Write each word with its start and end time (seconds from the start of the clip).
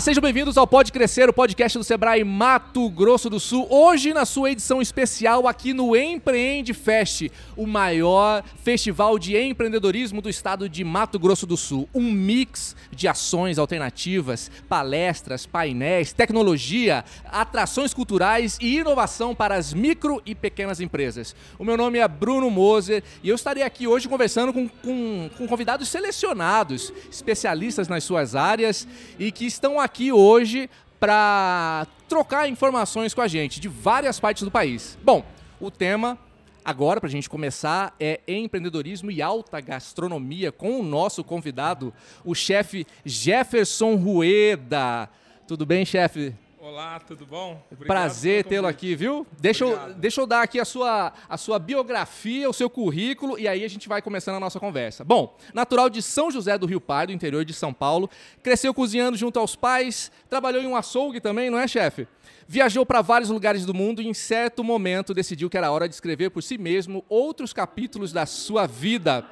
Sejam 0.00 0.22
bem-vindos 0.22 0.56
ao 0.56 0.66
Pode 0.66 0.92
Crescer, 0.92 1.28
o 1.28 1.32
podcast 1.32 1.76
do 1.76 1.84
Sebrae 1.84 2.24
Mato 2.24 2.88
Grosso 2.88 3.28
do 3.28 3.38
Sul. 3.38 3.66
Hoje, 3.68 4.14
na 4.14 4.24
sua 4.24 4.50
edição 4.50 4.80
especial, 4.80 5.46
aqui 5.46 5.74
no 5.74 5.94
Empreende 5.94 6.72
Fest, 6.72 7.28
o 7.54 7.66
maior 7.66 8.42
festival 8.64 9.18
de 9.18 9.36
empreendedorismo 9.36 10.22
do 10.22 10.30
estado 10.30 10.70
de 10.70 10.82
Mato 10.84 11.18
Grosso 11.18 11.46
do 11.46 11.54
Sul. 11.54 11.86
Um 11.94 12.10
mix 12.10 12.74
de 12.90 13.08
ações 13.08 13.58
alternativas, 13.58 14.50
palestras, 14.66 15.44
painéis, 15.44 16.14
tecnologia, 16.14 17.04
atrações 17.26 17.92
culturais 17.92 18.56
e 18.58 18.78
inovação 18.78 19.34
para 19.34 19.54
as 19.54 19.74
micro 19.74 20.22
e 20.24 20.34
pequenas 20.34 20.80
empresas. 20.80 21.36
O 21.58 21.64
meu 21.64 21.76
nome 21.76 21.98
é 21.98 22.08
Bruno 22.08 22.50
Moser 22.50 23.02
e 23.22 23.28
eu 23.28 23.34
estarei 23.34 23.62
aqui 23.62 23.86
hoje 23.86 24.08
conversando 24.08 24.50
com, 24.50 24.66
com, 24.66 25.28
com 25.36 25.46
convidados 25.46 25.90
selecionados, 25.90 26.90
especialistas 27.10 27.86
nas 27.86 28.02
suas 28.02 28.34
áreas 28.34 28.88
e 29.18 29.30
que 29.30 29.44
estão 29.44 29.78
aqui 29.78 29.89
hoje 30.12 30.70
para 30.98 31.86
trocar 32.08 32.48
informações 32.48 33.14
com 33.14 33.22
a 33.22 33.28
gente 33.28 33.60
de 33.60 33.68
várias 33.68 34.20
partes 34.20 34.42
do 34.42 34.50
país. 34.50 34.98
Bom, 35.02 35.24
o 35.60 35.70
tema 35.70 36.18
agora, 36.64 37.00
para 37.00 37.08
a 37.08 37.10
gente 37.10 37.28
começar, 37.28 37.94
é 37.98 38.20
empreendedorismo 38.28 39.10
e 39.10 39.22
alta 39.22 39.60
gastronomia 39.60 40.52
com 40.52 40.78
o 40.78 40.82
nosso 40.82 41.24
convidado, 41.24 41.92
o 42.24 42.34
chefe 42.34 42.86
Jefferson 43.04 43.96
Rueda. 43.96 45.08
Tudo 45.46 45.64
bem, 45.64 45.84
chefe? 45.84 46.34
Olá, 46.62 47.00
tudo 47.00 47.24
bom? 47.24 47.52
Obrigado 47.72 47.86
Prazer 47.86 48.44
tê-lo 48.44 48.66
aqui, 48.66 48.94
viu? 48.94 49.26
Deixa 49.40 49.64
eu, 49.64 49.94
deixa 49.94 50.20
eu 50.20 50.26
dar 50.26 50.42
aqui 50.42 50.60
a 50.60 50.64
sua, 50.66 51.10
a 51.26 51.38
sua 51.38 51.58
biografia, 51.58 52.50
o 52.50 52.52
seu 52.52 52.68
currículo 52.68 53.38
e 53.38 53.48
aí 53.48 53.64
a 53.64 53.68
gente 53.68 53.88
vai 53.88 54.02
começando 54.02 54.34
a 54.34 54.40
nossa 54.40 54.60
conversa. 54.60 55.02
Bom, 55.02 55.34
natural 55.54 55.88
de 55.88 56.02
São 56.02 56.30
José 56.30 56.58
do 56.58 56.66
Rio 56.66 56.78
Pardo, 56.78 57.14
interior 57.14 57.46
de 57.46 57.54
São 57.54 57.72
Paulo, 57.72 58.10
cresceu 58.42 58.74
cozinhando 58.74 59.16
junto 59.16 59.38
aos 59.38 59.56
pais, 59.56 60.12
trabalhou 60.28 60.62
em 60.62 60.66
um 60.66 60.76
açougue 60.76 61.18
também, 61.18 61.48
não 61.48 61.58
é, 61.58 61.66
chefe? 61.66 62.06
Viajou 62.46 62.84
para 62.84 63.00
vários 63.00 63.30
lugares 63.30 63.64
do 63.64 63.72
mundo 63.72 64.02
e 64.02 64.06
em 64.06 64.12
certo 64.12 64.62
momento 64.62 65.14
decidiu 65.14 65.48
que 65.48 65.56
era 65.56 65.72
hora 65.72 65.88
de 65.88 65.94
escrever 65.94 66.28
por 66.28 66.42
si 66.42 66.58
mesmo 66.58 67.02
outros 67.08 67.54
capítulos 67.54 68.12
da 68.12 68.26
sua 68.26 68.66
vida 68.66 69.26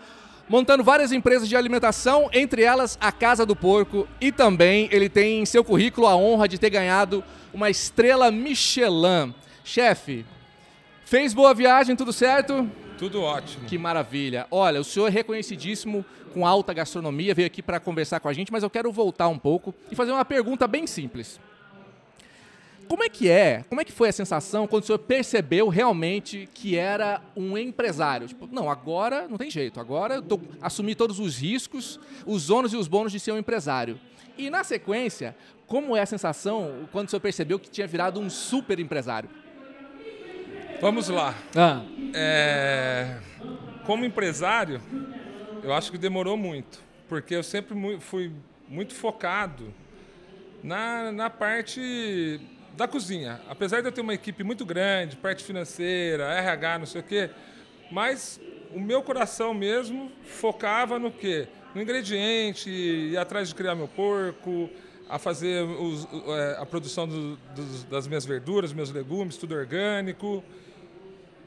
montando 0.49 0.83
várias 0.83 1.13
empresas 1.13 1.49
de 1.49 1.57
alimentação, 1.57 2.31
entre 2.33 2.63
elas 2.63 2.97
a 3.01 3.13
Casa 3.13 3.45
do 3.45 3.55
Porco, 3.55 4.09
e 4.21 4.33
também 4.33 4.89
ele 4.91 5.09
tem 5.09 5.41
em 5.41 5.47
seu 5.47 5.63
currículo 5.63 6.07
a 6.07 6.17
honra 6.17 6.49
de 6.49 6.59
ter 6.59 6.71
ganhado 6.71 7.23
uma 7.53 7.69
estrela 7.69 8.31
Michelin. 8.31 9.35
Chefe, 9.63 10.25
fez 11.05 11.35
boa 11.35 11.53
viagem, 11.53 11.95
tudo 11.95 12.13
certo? 12.13 12.69
Tudo 12.97 13.23
ótimo. 13.23 13.67
Que 13.67 13.79
maravilha. 13.79 14.47
Olha, 14.51 14.81
o 14.81 14.85
senhor 14.85 15.07
é 15.07 15.11
reconhecidíssimo 15.11 16.05
com 16.33 16.47
alta 16.47 16.73
gastronomia, 16.73 17.35
veio 17.35 17.47
aqui 17.47 17.63
para 17.63 17.79
conversar 17.79 18.21
com 18.21 18.29
a 18.29 18.33
gente, 18.33 18.51
mas 18.51 18.63
eu 18.63 18.71
quero 18.71 18.91
voltar 18.91 19.29
um 19.29 19.39
pouco 19.39 19.75
e 19.91 19.95
fazer 19.95 20.13
uma 20.13 20.25
pergunta 20.25 20.67
bem 20.67 20.87
simples. 20.87 21.39
Como 22.89 23.05
é 23.05 23.09
que 23.09 23.29
é? 23.29 23.65
Como 23.69 23.81
é 23.81 23.85
que 23.85 23.93
foi 23.93 24.09
a 24.09 24.13
sensação 24.13 24.67
quando 24.67 24.83
o 24.83 24.87
senhor 24.87 24.99
percebeu 24.99 25.69
realmente 25.69 26.49
que 26.55 26.77
era 26.77 27.21
um 27.37 27.57
empresário? 27.59 28.27
Tipo, 28.27 28.49
não, 28.51 28.71
agora 28.71 29.29
não 29.29 29.37
tem 29.37 29.51
jeito. 29.51 29.79
Agora 29.79 30.15
eu 30.15 30.23
tô, 30.23 30.41
assumi 30.63 30.95
todos 30.95 31.21
os 31.21 31.37
riscos, 31.37 32.01
os 32.27 32.49
ônus 32.49 32.73
e 32.73 32.77
os 32.77 32.89
bônus 32.89 33.13
de 33.13 33.21
ser 33.21 33.33
um 33.33 33.39
empresário. 33.39 34.01
E 34.39 34.49
na 34.49 34.65
sequência, 34.65 35.37
como 35.67 35.97
é 35.97 36.01
a 36.01 36.07
sensação 36.07 36.89
quando 36.91 37.09
o 37.09 37.11
senhor 37.11 37.21
percebeu 37.21 37.59
que 37.59 37.69
tinha 37.69 37.87
virado 37.87 38.19
um 38.19 38.31
super 38.31 38.81
empresário? 38.81 39.29
Vamos 40.81 41.09
lá. 41.09 41.35
Ah. 41.57 41.83
É, 42.15 43.19
como 43.85 44.05
empresário, 44.05 44.81
eu 45.63 45.75
acho 45.75 45.91
que 45.91 45.99
demorou 45.99 46.37
muito, 46.37 46.81
porque 47.09 47.35
eu 47.35 47.43
sempre 47.43 47.77
fui 48.01 48.33
muito 48.69 48.95
focado 48.95 49.75
na, 50.63 51.11
na 51.11 51.29
parte 51.29 52.41
da 52.79 52.87
cozinha. 52.87 53.41
Apesar 53.49 53.81
de 53.81 53.89
eu 53.89 53.93
ter 53.93 54.01
uma 54.01 54.15
equipe 54.15 54.45
muito 54.45 54.65
grande, 54.65 55.17
parte 55.17 55.43
financeira, 55.43 56.33
RH, 56.33 56.79
não 56.79 56.87
sei 56.87 57.01
o 57.01 57.05
quê, 57.05 57.29
mas 57.91 58.41
o 58.73 58.79
meu 58.79 59.03
coração 59.03 59.53
mesmo 59.53 60.13
focava 60.23 60.97
no 60.97 61.11
quê? 61.11 61.49
No 61.75 61.83
ingrediente, 61.83 62.71
ir 62.71 63.19
atrás 63.19 63.49
de 63.49 63.55
criar 63.57 63.75
meu 63.75 63.89
porco, 63.89 64.71
a 65.09 65.19
fazer 65.19 65.65
os, 65.65 66.07
é, 66.29 66.57
a 66.61 66.65
produção 66.65 67.09
do, 67.09 67.37
dos, 67.53 67.83
das 67.85 68.07
minhas 68.07 68.25
verduras, 68.25 68.73
meus 68.73 68.93
legumes, 68.93 69.37
tudo 69.37 69.57
orgânico. 69.57 70.45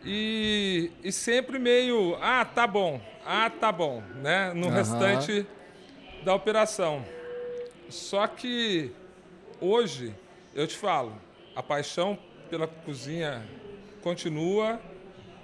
E, 0.03 0.91
e, 1.01 1.13
sempre 1.13 1.59
meio, 1.59 2.17
ah, 2.21 2.43
tá 2.43 2.67
bom, 2.67 2.99
ah, 3.25 3.49
tá 3.49 3.71
bom, 3.71 4.03
né? 4.21 4.51
No 4.53 4.67
uhum. 4.67 4.73
restante 4.73 5.45
da 6.25 6.35
operação. 6.35 7.05
Só 7.87 8.27
que 8.27 8.91
hoje 9.61 10.13
eu 10.53 10.67
te 10.67 10.77
falo, 10.77 11.15
a 11.55 11.63
paixão 11.63 12.17
pela 12.49 12.67
cozinha 12.67 13.47
continua, 14.01 14.79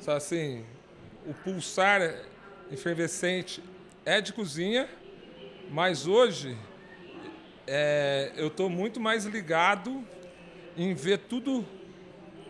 assim, 0.07 0.65
o 1.25 1.33
pulsar 1.33 2.01
efervescente 2.71 3.63
é 4.05 4.19
de 4.19 4.33
cozinha, 4.33 4.89
mas 5.69 6.07
hoje 6.07 6.57
é, 7.65 8.31
eu 8.35 8.47
estou 8.47 8.69
muito 8.69 8.99
mais 8.99 9.25
ligado 9.25 10.03
em 10.77 10.93
ver 10.93 11.19
tudo 11.19 11.65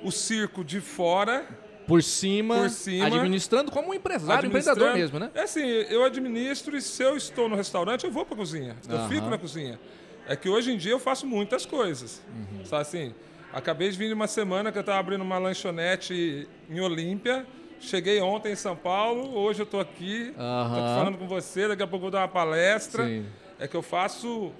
o 0.03 0.11
circo 0.11 0.63
de 0.63 0.79
fora. 0.79 1.47
Por 1.87 2.03
cima, 2.03 2.57
por 2.57 2.69
cima 2.69 3.05
administrando 3.05 3.71
como 3.71 3.91
um 3.91 3.93
empresário, 3.93 4.47
empreendedor 4.47 4.93
mesmo, 4.93 5.19
né? 5.19 5.31
É 5.33 5.43
assim, 5.43 5.65
eu 5.65 6.03
administro 6.03 6.75
e 6.75 6.81
se 6.81 7.01
eu 7.01 7.15
estou 7.15 7.47
no 7.47 7.55
restaurante, 7.55 8.03
eu 8.03 8.11
vou 8.11 8.25
para 8.25 8.35
a 8.35 8.37
cozinha. 8.37 8.75
Eu 8.89 9.07
fico 9.07 9.27
na 9.27 9.37
cozinha. 9.37 9.79
É 10.27 10.35
que 10.35 10.49
hoje 10.49 10.71
em 10.71 10.77
dia 10.77 10.91
eu 10.91 10.99
faço 10.99 11.25
muitas 11.25 11.65
coisas. 11.65 12.21
Uhum. 12.27 12.65
Sabe 12.65 12.81
assim? 12.81 13.15
Acabei 13.53 13.89
de 13.89 13.97
vir 13.97 14.11
uma 14.11 14.27
semana 14.27 14.71
que 14.71 14.77
eu 14.77 14.81
estava 14.81 14.99
abrindo 14.99 15.21
uma 15.21 15.37
lanchonete 15.37 16.47
em 16.69 16.79
Olímpia. 16.81 17.45
Cheguei 17.79 18.19
ontem 18.19 18.51
em 18.51 18.55
São 18.55 18.75
Paulo, 18.75 19.37
hoje 19.37 19.61
eu 19.61 19.63
estou 19.63 19.79
aqui, 19.79 20.29
estou 20.29 20.43
uhum. 20.43 20.95
falando 20.97 21.17
com 21.17 21.27
você, 21.27 21.67
daqui 21.67 21.83
a 21.83 21.87
pouco 21.87 22.07
eu 22.07 22.09
vou 22.09 22.11
dar 22.11 22.21
uma 22.21 22.27
palestra. 22.27 23.05
Sim. 23.05 23.25
É 23.59 23.67
que 23.67 23.75
eu 23.75 23.81
faço 23.81 24.51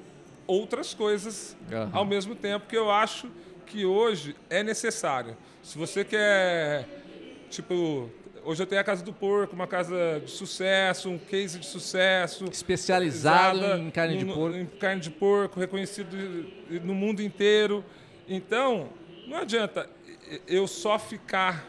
outras 0.46 0.94
coisas 0.94 1.58
uhum. 1.70 1.90
ao 1.92 2.06
mesmo 2.06 2.34
tempo 2.34 2.68
que 2.68 2.78
eu 2.78 2.90
acho 2.90 3.30
que 3.66 3.86
hoje 3.86 4.36
é 4.50 4.64
necessário. 4.64 5.36
Se 5.62 5.78
você 5.78 6.06
quer, 6.06 6.88
tipo, 7.50 8.10
Hoje 8.48 8.64
eu 8.64 8.66
tenho 8.66 8.80
a 8.80 8.84
Casa 8.84 9.04
do 9.04 9.12
Porco, 9.12 9.54
uma 9.54 9.68
casa 9.68 10.22
de 10.24 10.32
sucesso, 10.32 11.10
um 11.10 11.18
case 11.18 11.60
de 11.60 11.66
sucesso. 11.66 12.46
Especializado 12.46 13.60
em 13.78 13.92
carne 13.92 14.14
no, 14.14 14.26
de 14.26 14.34
porco. 14.34 14.58
Em 14.58 14.66
carne 14.66 15.02
de 15.02 15.12
porco, 15.12 15.60
reconhecido 15.60 16.16
no 16.82 16.96
mundo 16.96 17.22
inteiro. 17.22 17.84
Então, 18.26 18.88
não 19.28 19.40
adianta 19.40 19.90
eu 20.48 20.66
só 20.66 20.98
ficar 20.98 21.68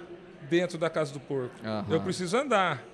dentro 0.48 0.78
da 0.78 0.88
Casa 0.88 1.12
do 1.12 1.18
Porco. 1.18 1.52
Uhum. 1.64 1.94
Eu 1.94 2.00
preciso 2.00 2.36
andar. 2.36 2.84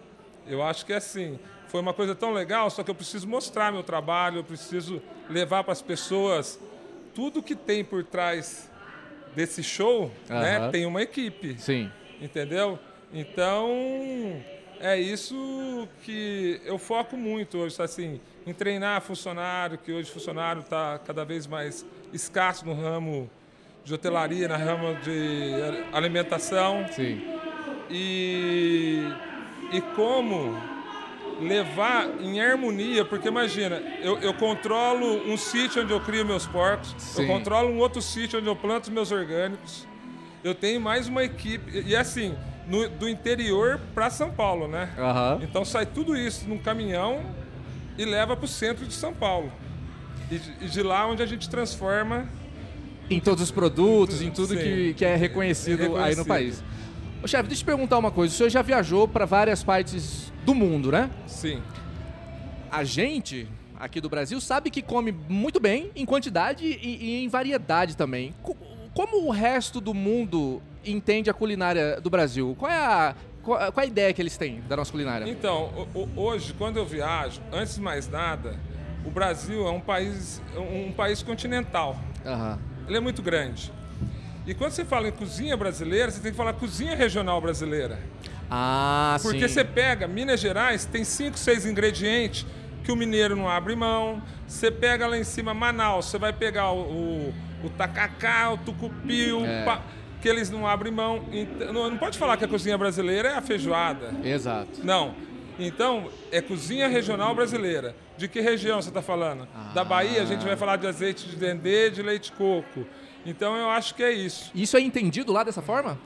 Eu 0.46 0.62
acho 0.62 0.86
que 0.86 0.94
é 0.94 0.96
assim. 0.96 1.38
Foi 1.68 1.82
uma 1.82 1.92
coisa 1.92 2.14
tão 2.14 2.32
legal, 2.32 2.70
só 2.70 2.82
que 2.82 2.90
eu 2.90 2.94
preciso 2.94 3.28
mostrar 3.28 3.70
meu 3.70 3.82
trabalho, 3.82 4.38
eu 4.38 4.44
preciso 4.44 5.02
levar 5.28 5.62
para 5.62 5.74
as 5.74 5.82
pessoas 5.82 6.58
tudo 7.14 7.42
que 7.42 7.54
tem 7.54 7.84
por 7.84 8.02
trás 8.02 8.70
desse 9.36 9.62
show, 9.62 10.04
uhum. 10.30 10.40
né? 10.40 10.70
Tem 10.70 10.86
uma 10.86 11.02
equipe. 11.02 11.60
Sim. 11.60 11.92
Entendeu? 12.18 12.78
Então, 13.14 14.42
é 14.80 14.98
isso 14.98 15.88
que 16.02 16.60
eu 16.64 16.78
foco 16.78 17.16
muito 17.16 17.58
hoje, 17.58 17.80
assim, 17.80 18.20
em 18.44 18.52
treinar 18.52 19.00
funcionário, 19.02 19.78
que 19.78 19.92
hoje 19.92 20.10
funcionário 20.10 20.62
está 20.62 20.98
cada 20.98 21.24
vez 21.24 21.46
mais 21.46 21.86
escasso 22.12 22.66
no 22.66 22.74
ramo 22.74 23.30
de 23.84 23.94
hotelaria, 23.94 24.48
na 24.48 24.56
ramo 24.56 24.96
de 24.96 25.52
alimentação. 25.92 26.86
Sim. 26.90 27.22
E, 27.88 29.08
e 29.72 29.80
como 29.94 30.60
levar 31.40 32.08
em 32.20 32.40
harmonia, 32.40 33.04
porque 33.04 33.28
imagina, 33.28 33.76
eu, 34.02 34.18
eu 34.18 34.34
controlo 34.34 35.30
um 35.30 35.36
sítio 35.36 35.82
onde 35.82 35.92
eu 35.92 36.00
crio 36.00 36.24
meus 36.24 36.46
porcos, 36.46 36.94
Sim. 36.98 37.22
eu 37.22 37.28
controlo 37.28 37.70
um 37.70 37.78
outro 37.78 38.02
sítio 38.02 38.40
onde 38.40 38.48
eu 38.48 38.56
planto 38.56 38.90
meus 38.90 39.12
orgânicos, 39.12 39.86
eu 40.42 40.54
tenho 40.54 40.80
mais 40.80 41.06
uma 41.06 41.22
equipe, 41.22 41.84
e 41.86 41.94
assim, 41.94 42.36
no, 42.66 42.88
do 42.88 43.08
interior 43.08 43.80
para 43.94 44.10
São 44.10 44.30
Paulo, 44.30 44.68
né? 44.68 44.90
Uhum. 44.96 45.44
Então 45.44 45.64
sai 45.64 45.86
tudo 45.86 46.16
isso 46.16 46.48
num 46.48 46.58
caminhão 46.58 47.20
e 47.96 48.04
leva 48.04 48.36
para 48.36 48.44
o 48.44 48.48
centro 48.48 48.86
de 48.86 48.94
São 48.94 49.12
Paulo. 49.12 49.52
E, 50.30 50.40
e, 50.64 50.68
de 50.68 50.82
lá 50.82 51.06
onde 51.06 51.22
a 51.22 51.26
gente 51.26 51.48
transforma. 51.48 52.28
Em 53.10 53.20
todos 53.20 53.42
os 53.42 53.50
produtos, 53.50 54.22
em 54.22 54.30
tudo 54.30 54.56
que, 54.56 54.94
que 54.94 55.04
é 55.04 55.14
reconhecido, 55.14 55.80
é 55.80 55.82
reconhecido, 55.84 55.96
aí 55.96 56.16
no 56.16 56.24
país. 56.24 56.64
Ô, 57.22 57.28
chefe, 57.28 57.48
deixa 57.48 57.62
eu 57.62 57.64
te 57.64 57.66
perguntar 57.66 57.98
uma 57.98 58.10
coisa. 58.10 58.32
O 58.32 58.36
senhor 58.36 58.48
já 58.48 58.62
viajou 58.62 59.06
para 59.06 59.26
várias 59.26 59.62
partes 59.62 60.32
do 60.44 60.54
mundo, 60.54 60.90
né? 60.90 61.10
Sim. 61.26 61.62
A 62.70 62.82
gente, 62.82 63.46
aqui 63.78 64.00
do 64.00 64.08
Brasil, 64.08 64.40
sabe 64.40 64.70
que 64.70 64.82
come 64.82 65.12
muito 65.12 65.60
bem, 65.60 65.90
em 65.94 66.06
quantidade 66.06 66.64
e, 66.64 66.96
e 67.00 67.24
em 67.24 67.28
variedade 67.28 67.96
também. 67.96 68.34
Como 68.94 69.26
o 69.26 69.30
resto 69.30 69.80
do 69.80 69.92
mundo 69.92 70.62
entende 70.84 71.30
a 71.30 71.34
culinária 71.34 72.00
do 72.00 72.10
Brasil? 72.10 72.54
Qual 72.58 72.70
é 72.70 72.76
a, 72.76 73.14
qual, 73.42 73.72
qual 73.72 73.82
é 73.82 73.86
a 73.86 73.90
ideia 73.90 74.12
que 74.12 74.22
eles 74.22 74.36
têm 74.36 74.62
da 74.68 74.76
nossa 74.76 74.90
culinária? 74.90 75.28
Então, 75.28 75.88
hoje, 76.16 76.54
quando 76.54 76.78
eu 76.78 76.86
viajo, 76.86 77.40
antes 77.52 77.74
de 77.74 77.80
mais 77.80 78.08
nada, 78.08 78.56
o 79.04 79.10
Brasil 79.10 79.66
é 79.66 79.70
um 79.70 79.80
país, 79.80 80.40
um 80.56 80.92
país 80.92 81.22
continental. 81.22 81.98
Uhum. 82.24 82.58
Ele 82.88 82.96
é 82.96 83.00
muito 83.00 83.22
grande. 83.22 83.72
E 84.46 84.54
quando 84.54 84.72
você 84.72 84.84
fala 84.84 85.08
em 85.08 85.12
cozinha 85.12 85.56
brasileira, 85.56 86.10
você 86.10 86.20
tem 86.20 86.30
que 86.30 86.36
falar 86.36 86.52
cozinha 86.54 86.94
regional 86.94 87.40
brasileira. 87.40 87.98
Ah, 88.50 89.18
Porque 89.22 89.48
sim. 89.48 89.54
você 89.54 89.64
pega 89.64 90.06
Minas 90.06 90.40
Gerais, 90.40 90.84
tem 90.84 91.02
cinco, 91.02 91.38
seis 91.38 91.64
ingredientes 91.64 92.46
que 92.84 92.92
o 92.92 92.96
mineiro 92.96 93.34
não 93.34 93.48
abre 93.48 93.74
mão. 93.74 94.22
Você 94.46 94.70
pega 94.70 95.06
lá 95.06 95.16
em 95.16 95.24
cima 95.24 95.54
Manaus, 95.54 96.06
você 96.06 96.18
vai 96.18 96.32
pegar 96.32 96.70
o, 96.70 96.80
o, 96.80 97.34
o 97.64 97.70
tacacá, 97.70 98.52
o 98.52 98.58
tucupi, 98.58 99.32
o 99.32 99.44
é. 99.46 99.64
pa, 99.64 99.82
que 100.24 100.28
eles 100.30 100.48
não 100.48 100.66
abrem 100.66 100.90
mão. 100.90 101.22
Não, 101.70 101.90
não 101.90 101.98
pode 101.98 102.16
falar 102.16 102.38
que 102.38 102.46
a 102.46 102.48
cozinha 102.48 102.78
brasileira 102.78 103.28
é 103.28 103.34
a 103.34 103.42
feijoada. 103.42 104.10
Exato. 104.24 104.80
Não. 104.82 105.14
Então, 105.58 106.10
é 106.32 106.40
cozinha 106.40 106.88
regional 106.88 107.34
brasileira. 107.34 107.94
De 108.16 108.26
que 108.26 108.40
região 108.40 108.80
você 108.80 108.88
está 108.88 109.02
falando? 109.02 109.46
Ah. 109.54 109.72
Da 109.74 109.84
Bahia, 109.84 110.22
a 110.22 110.24
gente 110.24 110.42
vai 110.42 110.56
falar 110.56 110.76
de 110.76 110.86
azeite 110.86 111.28
de 111.28 111.36
dendê, 111.36 111.90
de 111.90 112.00
leite 112.00 112.30
de 112.30 112.38
coco. 112.38 112.86
Então, 113.26 113.54
eu 113.54 113.68
acho 113.68 113.94
que 113.94 114.02
é 114.02 114.12
isso. 114.12 114.50
Isso 114.54 114.78
é 114.78 114.80
entendido 114.80 115.30
lá 115.30 115.44
dessa 115.44 115.60
forma? 115.60 116.00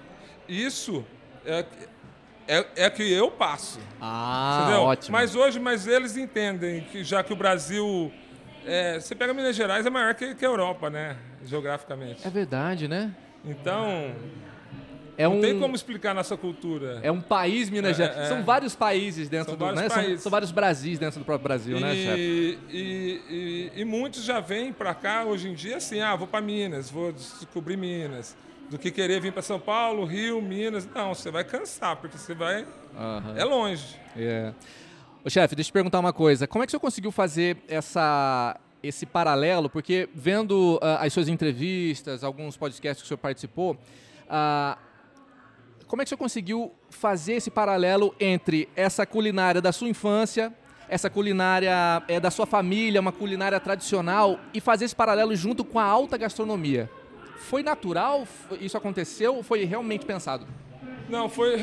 Isso 0.48 1.04
é, 1.46 1.64
é, 2.48 2.66
é 2.74 2.90
que 2.90 3.08
eu 3.12 3.30
passo. 3.30 3.78
Ah, 4.00 4.62
entendeu? 4.62 4.80
ótimo. 4.82 5.12
Mas 5.16 5.36
hoje, 5.36 5.60
mas 5.60 5.86
eles 5.86 6.16
entendem 6.16 6.80
que 6.90 7.04
já 7.04 7.22
que 7.22 7.32
o 7.32 7.36
Brasil 7.36 8.12
é, 8.66 8.98
você 8.98 9.14
pega 9.14 9.32
Minas 9.32 9.54
Gerais 9.54 9.86
é 9.86 9.90
maior 9.90 10.12
que, 10.16 10.34
que 10.34 10.44
a 10.44 10.48
Europa, 10.48 10.90
né? 10.90 11.16
Geograficamente. 11.44 12.26
É 12.26 12.30
verdade, 12.30 12.88
né? 12.88 13.14
Então, 13.44 14.14
é 15.18 15.24
não 15.24 15.38
um, 15.38 15.40
tem 15.40 15.58
como 15.58 15.74
explicar 15.74 16.14
nossa 16.14 16.36
cultura. 16.36 17.00
É 17.02 17.10
um 17.10 17.20
país 17.20 17.68
Minas 17.68 17.96
Gerais. 17.96 18.16
É, 18.16 18.22
é, 18.22 18.26
São 18.26 18.44
vários 18.44 18.76
países 18.76 19.28
dentro 19.28 19.50
são 19.50 19.56
do 19.56 19.64
vários 19.64 19.82
né? 19.82 19.88
países. 19.88 20.12
São, 20.14 20.22
são, 20.22 20.30
vários 20.30 20.52
Brasis 20.52 20.98
dentro 20.98 21.18
do 21.18 21.24
próprio 21.24 21.42
Brasil, 21.42 21.80
né, 21.80 21.94
e, 21.94 21.98
né, 21.98 22.10
chefe? 22.10 22.58
E, 22.70 23.22
e, 23.28 23.80
e, 23.80 23.84
muitos 23.84 24.22
já 24.22 24.38
vêm 24.38 24.72
para 24.72 24.94
cá 24.94 25.24
hoje 25.24 25.48
em 25.48 25.54
dia 25.54 25.78
assim, 25.78 26.00
ah, 26.00 26.14
vou 26.14 26.28
para 26.28 26.40
Minas, 26.40 26.88
vou 26.88 27.10
descobrir 27.12 27.76
Minas 27.76 28.36
do 28.70 28.78
que 28.78 28.90
querer 28.92 29.20
vir 29.20 29.32
para 29.32 29.42
São 29.42 29.58
Paulo, 29.58 30.04
Rio, 30.04 30.40
Minas. 30.40 30.86
Não, 30.94 31.14
você 31.14 31.30
vai 31.30 31.42
cansar, 31.42 31.96
porque 31.96 32.16
você 32.16 32.34
vai. 32.34 32.62
Uhum. 32.62 33.36
É 33.36 33.44
longe. 33.44 33.96
Yeah. 34.16 34.54
Ô, 35.24 35.30
chefe, 35.30 35.56
deixa 35.56 35.68
eu 35.68 35.70
te 35.70 35.72
perguntar 35.72 35.98
uma 35.98 36.12
coisa. 36.12 36.46
Como 36.46 36.62
é 36.62 36.66
que 36.66 36.70
o 36.70 36.72
senhor 36.72 36.80
conseguiu 36.80 37.10
fazer 37.10 37.56
essa, 37.66 38.58
esse 38.82 39.06
paralelo? 39.06 39.68
Porque 39.68 40.08
vendo 40.14 40.76
uh, 40.76 40.98
as 41.00 41.12
suas 41.12 41.28
entrevistas, 41.28 42.22
alguns 42.22 42.56
podcasts 42.56 43.02
que 43.02 43.06
o 43.06 43.08
senhor 43.08 43.18
participou, 43.18 43.74
uh, 43.74 44.78
como 45.86 46.02
é 46.02 46.04
que 46.04 46.08
o 46.08 46.10
senhor 46.10 46.18
conseguiu 46.18 46.72
fazer 46.90 47.34
esse 47.34 47.50
paralelo 47.50 48.14
entre 48.20 48.68
essa 48.76 49.06
culinária 49.06 49.60
da 49.60 49.72
sua 49.72 49.88
infância, 49.88 50.52
essa 50.88 51.08
culinária 51.08 52.02
é, 52.08 52.20
da 52.20 52.30
sua 52.30 52.46
família, 52.46 53.00
uma 53.00 53.12
culinária 53.12 53.58
tradicional, 53.58 54.38
e 54.52 54.60
fazer 54.60 54.84
esse 54.84 54.96
paralelo 54.96 55.34
junto 55.34 55.64
com 55.64 55.78
a 55.78 55.84
alta 55.84 56.16
gastronomia? 56.16 56.90
Foi 57.38 57.62
natural? 57.62 58.26
Isso 58.60 58.76
aconteceu 58.76 59.36
ou 59.36 59.42
foi 59.42 59.64
realmente 59.64 60.04
pensado? 60.04 60.46
Não, 61.08 61.28
foi, 61.28 61.58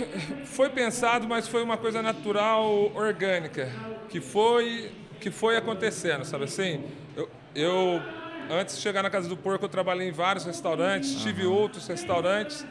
foi 0.45 0.69
pensado, 0.69 1.27
mas 1.27 1.47
foi 1.47 1.61
uma 1.61 1.77
coisa 1.77 2.01
natural, 2.01 2.91
orgânica, 2.95 3.71
que 4.09 4.19
foi, 4.19 4.91
que 5.19 5.29
foi 5.29 5.55
acontecendo, 5.55 6.25
sabe 6.25 6.45
assim? 6.45 6.83
Eu, 7.55 8.01
antes 8.51 8.75
de 8.75 8.81
chegar 8.81 9.01
na 9.01 9.09
Casa 9.09 9.29
do 9.29 9.37
Porco, 9.37 9.63
eu 9.63 9.69
trabalhei 9.69 10.09
em 10.09 10.11
vários 10.11 10.43
restaurantes, 10.43 11.13
uhum. 11.13 11.19
tive 11.21 11.45
outros 11.45 11.87
restaurantes, 11.87 12.65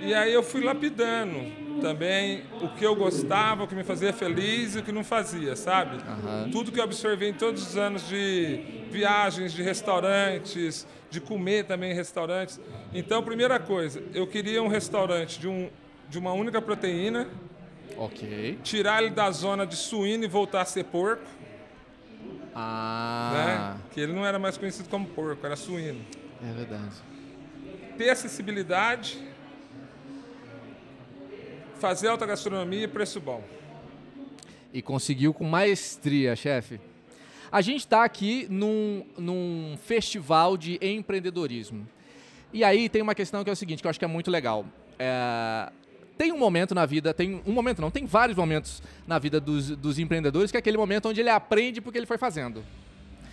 e 0.00 0.14
aí 0.14 0.32
eu 0.32 0.42
fui 0.42 0.64
lapidando 0.64 1.62
também 1.80 2.42
o 2.60 2.68
que 2.68 2.84
eu 2.84 2.96
gostava, 2.96 3.64
o 3.64 3.68
que 3.68 3.74
me 3.74 3.84
fazia 3.84 4.12
feliz 4.12 4.74
e 4.74 4.78
o 4.78 4.82
que 4.82 4.92
não 4.92 5.04
fazia, 5.04 5.54
sabe? 5.54 5.96
Uhum. 5.96 6.50
Tudo 6.50 6.72
que 6.72 6.80
eu 6.80 6.84
observei 6.84 7.28
em 7.28 7.34
todos 7.34 7.66
os 7.66 7.76
anos 7.76 8.08
de 8.08 8.82
viagens, 8.90 9.52
de 9.52 9.62
restaurantes, 9.62 10.86
de 11.10 11.20
comer 11.20 11.64
também 11.64 11.92
em 11.92 11.94
restaurantes. 11.94 12.58
Então, 12.94 13.22
primeira 13.22 13.60
coisa, 13.60 14.02
eu 14.14 14.26
queria 14.26 14.62
um 14.62 14.68
restaurante 14.68 15.38
de, 15.38 15.46
um, 15.46 15.68
de 16.08 16.18
uma 16.18 16.32
única 16.32 16.60
proteína. 16.62 17.28
Ok. 17.96 18.58
Tirar 18.62 19.02
ele 19.02 19.12
da 19.12 19.30
zona 19.30 19.66
de 19.66 19.76
suíno 19.76 20.24
e 20.24 20.28
voltar 20.28 20.62
a 20.62 20.64
ser 20.64 20.84
porco. 20.84 21.41
Ah. 22.54 23.76
Né? 23.76 23.80
Que 23.92 24.00
ele 24.00 24.12
não 24.12 24.24
era 24.24 24.38
mais 24.38 24.56
conhecido 24.56 24.88
como 24.88 25.06
porco, 25.06 25.44
era 25.44 25.56
suíno. 25.56 26.04
É 26.42 26.52
verdade. 26.52 26.96
Ter 27.96 28.10
acessibilidade 28.10 29.18
fazer 31.82 32.06
alta 32.06 32.24
gastronomia 32.24 32.84
e 32.84 32.86
preço 32.86 33.20
bom. 33.20 33.42
E 34.72 34.80
conseguiu 34.80 35.34
com 35.34 35.42
maestria, 35.42 36.36
chefe. 36.36 36.80
A 37.50 37.60
gente 37.60 37.80
está 37.80 38.04
aqui 38.04 38.46
num, 38.48 39.04
num 39.18 39.76
festival 39.84 40.56
de 40.56 40.78
empreendedorismo. 40.80 41.84
E 42.52 42.62
aí 42.62 42.88
tem 42.88 43.02
uma 43.02 43.16
questão 43.16 43.42
que 43.42 43.50
é 43.50 43.52
o 43.52 43.56
seguinte, 43.56 43.82
que 43.82 43.86
eu 43.88 43.90
acho 43.90 43.98
que 43.98 44.04
é 44.04 44.08
muito 44.08 44.30
legal. 44.30 44.64
É, 44.96 45.72
tem 46.16 46.32
um 46.32 46.38
momento 46.38 46.74
na 46.74 46.86
vida, 46.86 47.12
tem 47.12 47.42
um 47.46 47.52
momento 47.52 47.80
não, 47.80 47.90
tem 47.90 48.06
vários 48.06 48.36
momentos 48.36 48.82
na 49.06 49.18
vida 49.18 49.40
dos, 49.40 49.70
dos 49.70 49.98
empreendedores, 49.98 50.50
que 50.50 50.56
é 50.56 50.60
aquele 50.60 50.76
momento 50.76 51.08
onde 51.08 51.20
ele 51.20 51.30
aprende 51.30 51.80
porque 51.80 51.98
ele 51.98 52.06
foi 52.06 52.18
fazendo. 52.18 52.64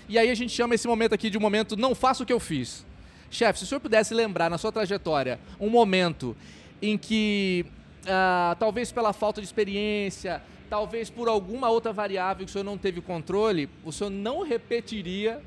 E 0.07 0.17
aí 0.17 0.29
a 0.29 0.35
gente 0.35 0.51
chama 0.51 0.73
esse 0.73 0.87
momento 0.87 1.13
aqui 1.13 1.29
de 1.29 1.37
um 1.37 1.41
momento 1.41 1.77
não 1.77 1.93
faça 1.93 2.23
o 2.23 2.25
que 2.25 2.33
eu 2.33 2.39
fiz. 2.39 2.85
Chefe, 3.29 3.59
se 3.59 3.65
o 3.65 3.67
senhor 3.67 3.79
pudesse 3.79 4.13
lembrar 4.13 4.49
na 4.49 4.57
sua 4.57 4.71
trajetória 4.71 5.39
um 5.59 5.69
momento 5.69 6.35
em 6.81 6.97
que 6.97 7.65
uh, 8.03 8.55
talvez 8.57 8.91
pela 8.91 9.13
falta 9.13 9.39
de 9.39 9.45
experiência, 9.45 10.41
talvez 10.69 11.09
por 11.09 11.27
alguma 11.27 11.69
outra 11.69 11.93
variável 11.93 12.45
que 12.45 12.49
o 12.49 12.53
senhor 12.53 12.63
não 12.63 12.77
teve 12.77 13.01
controle, 13.01 13.69
o 13.83 13.91
senhor 13.91 14.09
não 14.09 14.41
repetiria 14.41 15.41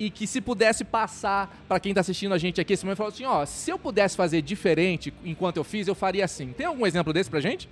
e 0.00 0.08
que 0.08 0.26
se 0.26 0.40
pudesse 0.40 0.82
passar 0.82 1.62
para 1.68 1.78
quem 1.78 1.90
está 1.90 2.00
assistindo 2.00 2.32
a 2.32 2.38
gente 2.38 2.58
aqui 2.58 2.72
esse 2.72 2.86
momento, 2.86 2.96
falou 2.96 3.12
assim, 3.12 3.26
ó, 3.26 3.44
se 3.44 3.70
eu 3.70 3.78
pudesse 3.78 4.16
fazer 4.16 4.40
diferente 4.40 5.12
enquanto 5.22 5.58
eu 5.58 5.64
fiz, 5.64 5.86
eu 5.86 5.94
faria 5.94 6.24
assim. 6.24 6.54
Tem 6.54 6.64
algum 6.64 6.86
exemplo 6.86 7.12
desse 7.12 7.28
para 7.28 7.38
gente? 7.38 7.68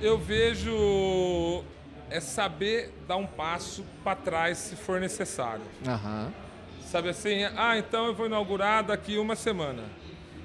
Eu 0.00 0.16
vejo 0.16 1.64
é 2.08 2.20
saber 2.20 2.94
dar 3.06 3.16
um 3.16 3.26
passo 3.26 3.84
para 4.04 4.14
trás 4.14 4.58
se 4.58 4.76
for 4.76 5.00
necessário. 5.00 5.64
Uhum. 5.84 6.30
Sabe 6.82 7.08
assim, 7.08 7.44
ah, 7.56 7.76
então 7.76 8.06
eu 8.06 8.14
vou 8.14 8.26
inaugurar 8.26 8.84
daqui 8.84 9.18
uma 9.18 9.34
semana. 9.34 9.82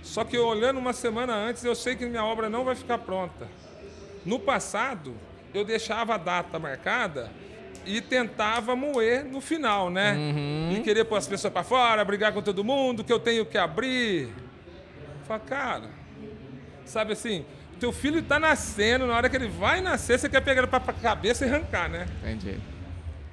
Só 0.02 0.26
que 0.26 0.38
olhando 0.38 0.80
uma 0.80 0.92
semana 0.92 1.36
antes, 1.36 1.64
eu 1.64 1.76
sei 1.76 1.96
que 1.96 2.06
minha 2.06 2.26
obra 2.26 2.50
não 2.50 2.66
vai 2.66 2.76
ficar 2.76 2.98
pronta. 2.98 3.48
No 4.26 4.40
passado, 4.40 5.16
eu 5.54 5.64
deixava 5.64 6.16
a 6.16 6.18
data 6.18 6.58
marcada 6.58 7.32
e 7.86 8.02
tentava 8.02 8.76
moer 8.76 9.24
no 9.24 9.42
final, 9.42 9.90
né? 9.90 10.14
Uhum. 10.14 10.74
E 10.74 10.82
querer 10.82 11.06
pôr 11.06 11.18
as 11.18 11.28
pessoas 11.28 11.52
para 11.52 11.64
fora, 11.64 12.04
brigar 12.04 12.32
com 12.34 12.42
todo 12.42 12.64
mundo, 12.64 13.04
que 13.04 13.12
eu 13.12 13.20
tenho 13.20 13.46
que 13.46 13.58
abrir. 13.58 14.30
Fala, 15.28 15.40
cara, 15.40 15.90
sabe 16.86 17.14
assim, 17.14 17.46
teu 17.80 17.92
filho 17.92 18.20
está 18.20 18.40
nascendo, 18.40 19.06
na 19.08 19.16
hora 19.16 19.30
que 19.30 19.36
ele 19.36 19.48
vai 19.48 19.82
nascer, 19.82 20.20
você 20.20 20.30
quer 20.30 20.42
pegar 20.42 20.62
ele 20.62 20.68
para 20.68 20.84
a 20.86 20.94
cabeça 20.94 21.46
e 21.46 21.50
arrancar, 21.50 21.90
né? 21.90 22.08
Entendi. 22.22 22.58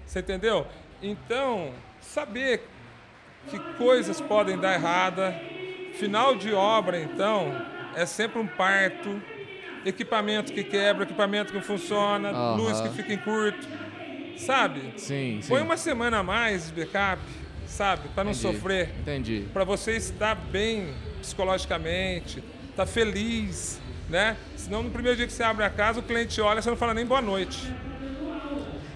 Você 0.07 0.21
entendeu? 0.21 0.67
Então, 1.03 1.73
saber 2.01 2.67
que 3.49 3.59
coisas 3.77 4.21
podem 4.21 4.59
dar 4.59 4.75
errada, 4.75 5.35
Final 5.95 6.37
de 6.37 6.53
obra, 6.53 7.01
então, 7.01 7.53
é 7.95 8.07
sempre 8.07 8.41
um 8.41 8.47
parto, 8.47 9.21
equipamento 9.85 10.53
que 10.53 10.63
quebra, 10.63 11.05
equipamento 11.05 11.53
que 11.53 11.59
não 11.59 11.65
funciona, 11.65 12.33
uhum. 12.33 12.57
luz 12.57 12.81
que 12.81 12.89
fica 12.91 13.13
em 13.13 13.19
curto, 13.19 13.67
sabe? 14.41 14.95
Sim, 14.97 15.41
Põe 15.47 15.63
uma 15.63 15.77
semana 15.77 16.19
a 16.19 16.23
mais 16.23 16.67
de 16.67 16.85
backup, 16.85 17.23
sabe? 17.67 18.09
Para 18.15 18.25
não 18.25 18.33
Entendi. 18.33 18.55
sofrer. 18.57 18.91
Entendi. 19.01 19.47
Para 19.53 19.65
você 19.65 19.97
estar 19.97 20.35
bem 20.35 20.89
psicologicamente, 21.21 22.39
estar 22.71 22.85
tá 22.85 22.87
feliz, 22.87 23.81
né? 24.09 24.37
Senão 24.57 24.83
no 24.83 24.91
primeiro 24.91 25.17
dia 25.17 25.27
que 25.27 25.33
você 25.33 25.43
abre 25.43 25.65
a 25.65 25.71
casa, 25.71 26.01
o 26.01 26.03
cliente 26.03 26.41
olha, 26.41 26.61
você 26.61 26.71
não 26.71 26.77
fala 26.77 26.95
nem 26.95 27.07
boa 27.07 27.21
noite. 27.23 27.73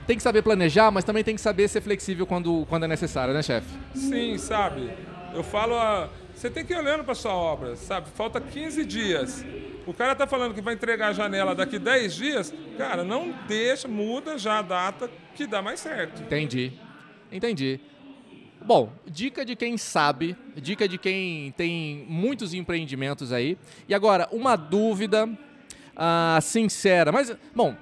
Tem 0.06 0.16
que 0.16 0.22
saber 0.22 0.42
planejar, 0.42 0.90
mas 0.90 1.04
também 1.04 1.24
tem 1.24 1.34
que 1.34 1.40
saber 1.40 1.66
ser 1.68 1.80
flexível 1.80 2.26
quando, 2.26 2.66
quando 2.68 2.84
é 2.84 2.88
necessário, 2.88 3.32
né, 3.32 3.42
chefe? 3.42 3.68
Sim, 3.94 4.36
sabe? 4.36 4.90
Eu 5.34 5.42
falo 5.42 5.74
a 5.74 6.10
você 6.34 6.50
tem 6.50 6.64
que 6.64 6.72
ir 6.72 6.76
olhando 6.76 7.04
para 7.04 7.14
sua 7.14 7.32
obra, 7.32 7.76
sabe? 7.76 8.08
Falta 8.14 8.40
15 8.40 8.84
dias. 8.84 9.44
O 9.86 9.92
cara 9.92 10.12
está 10.12 10.26
falando 10.26 10.54
que 10.54 10.60
vai 10.60 10.74
entregar 10.74 11.08
a 11.08 11.12
janela 11.12 11.54
daqui 11.54 11.78
10 11.78 12.14
dias. 12.14 12.54
Cara, 12.78 13.04
não 13.04 13.34
deixa, 13.46 13.86
muda 13.86 14.38
já 14.38 14.58
a 14.58 14.62
data 14.62 15.10
que 15.34 15.46
dá 15.46 15.60
mais 15.60 15.80
certo. 15.80 16.22
Entendi. 16.22 16.72
Entendi. 17.30 17.80
Bom, 18.64 18.90
dica 19.06 19.44
de 19.44 19.54
quem 19.54 19.76
sabe, 19.76 20.34
dica 20.56 20.88
de 20.88 20.96
quem 20.96 21.52
tem 21.52 22.06
muitos 22.08 22.54
empreendimentos 22.54 23.30
aí. 23.30 23.58
E 23.86 23.94
agora, 23.94 24.26
uma 24.32 24.56
dúvida 24.56 25.26
uh, 25.26 26.40
sincera, 26.40 27.12
mas, 27.12 27.36
bom, 27.54 27.76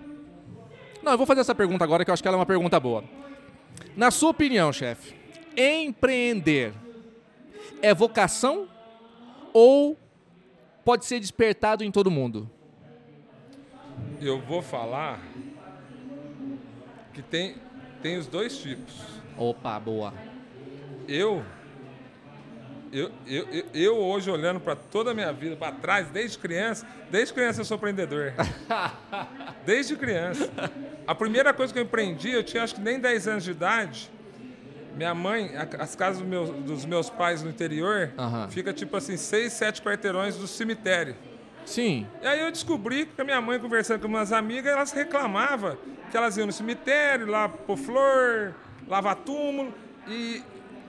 não, 1.02 1.12
eu 1.12 1.18
vou 1.18 1.26
fazer 1.26 1.40
essa 1.40 1.54
pergunta 1.54 1.84
agora 1.84 2.04
que 2.04 2.10
eu 2.10 2.12
acho 2.12 2.22
que 2.22 2.26
ela 2.26 2.36
é 2.36 2.40
uma 2.40 2.46
pergunta 2.46 2.80
boa. 2.80 3.04
Na 3.96 4.10
sua 4.10 4.30
opinião, 4.30 4.72
chefe, 4.72 5.14
empreender 5.56 6.72
é 7.80 7.94
vocação 7.94 8.68
ou 9.52 9.98
pode 10.84 11.04
ser 11.04 11.20
despertado 11.20 11.82
em 11.84 11.90
todo 11.90 12.10
mundo? 12.10 12.50
Eu 14.20 14.40
vou 14.40 14.62
falar 14.62 15.20
que 17.12 17.22
tem 17.22 17.56
Tem 18.02 18.16
os 18.16 18.26
dois 18.26 18.58
tipos. 18.58 19.00
Opa, 19.36 19.78
boa. 19.78 20.12
Eu 21.06 21.44
eu, 22.92 23.10
eu, 23.26 23.66
eu, 23.72 23.96
hoje 23.96 24.30
olhando 24.30 24.60
para 24.60 24.76
toda 24.76 25.12
a 25.12 25.14
minha 25.14 25.32
vida, 25.32 25.56
para 25.56 25.72
trás, 25.72 26.10
desde 26.10 26.36
criança, 26.36 26.86
desde 27.10 27.32
criança 27.32 27.62
eu 27.62 27.64
sou 27.64 27.78
empreendedor. 27.78 28.34
desde 29.64 29.96
criança. 29.96 30.50
A 31.06 31.14
primeira 31.14 31.54
coisa 31.54 31.72
que 31.72 31.78
eu 31.78 31.84
empreendi, 31.84 32.30
eu 32.32 32.42
tinha 32.42 32.62
acho 32.62 32.74
que 32.74 32.82
nem 32.82 33.00
10 33.00 33.28
anos 33.28 33.44
de 33.44 33.52
idade. 33.52 34.11
Minha 34.94 35.14
mãe, 35.14 35.52
as 35.78 35.94
casas 35.96 36.18
dos 36.18 36.28
meus, 36.28 36.50
dos 36.50 36.84
meus 36.84 37.08
pais 37.08 37.42
no 37.42 37.50
interior, 37.50 38.12
uhum. 38.18 38.48
fica 38.50 38.72
tipo 38.72 38.96
assim, 38.96 39.16
seis, 39.16 39.52
sete 39.52 39.80
quarteirões 39.80 40.36
do 40.36 40.46
cemitério. 40.46 41.16
Sim. 41.64 42.06
E 42.20 42.26
aí 42.26 42.40
eu 42.40 42.50
descobri 42.50 43.06
que 43.06 43.20
a 43.20 43.24
minha 43.24 43.40
mãe, 43.40 43.58
conversando 43.58 44.00
com 44.00 44.08
umas 44.08 44.32
amigas, 44.32 44.72
elas 44.72 44.92
reclamavam 44.92 45.76
que 46.10 46.16
elas 46.16 46.36
iam 46.36 46.46
no 46.46 46.52
cemitério, 46.52 47.26
lá 47.26 47.48
pôr 47.48 47.76
flor, 47.76 48.54
lavar 48.86 49.16
túmulo, 49.16 49.72
e 50.06 50.42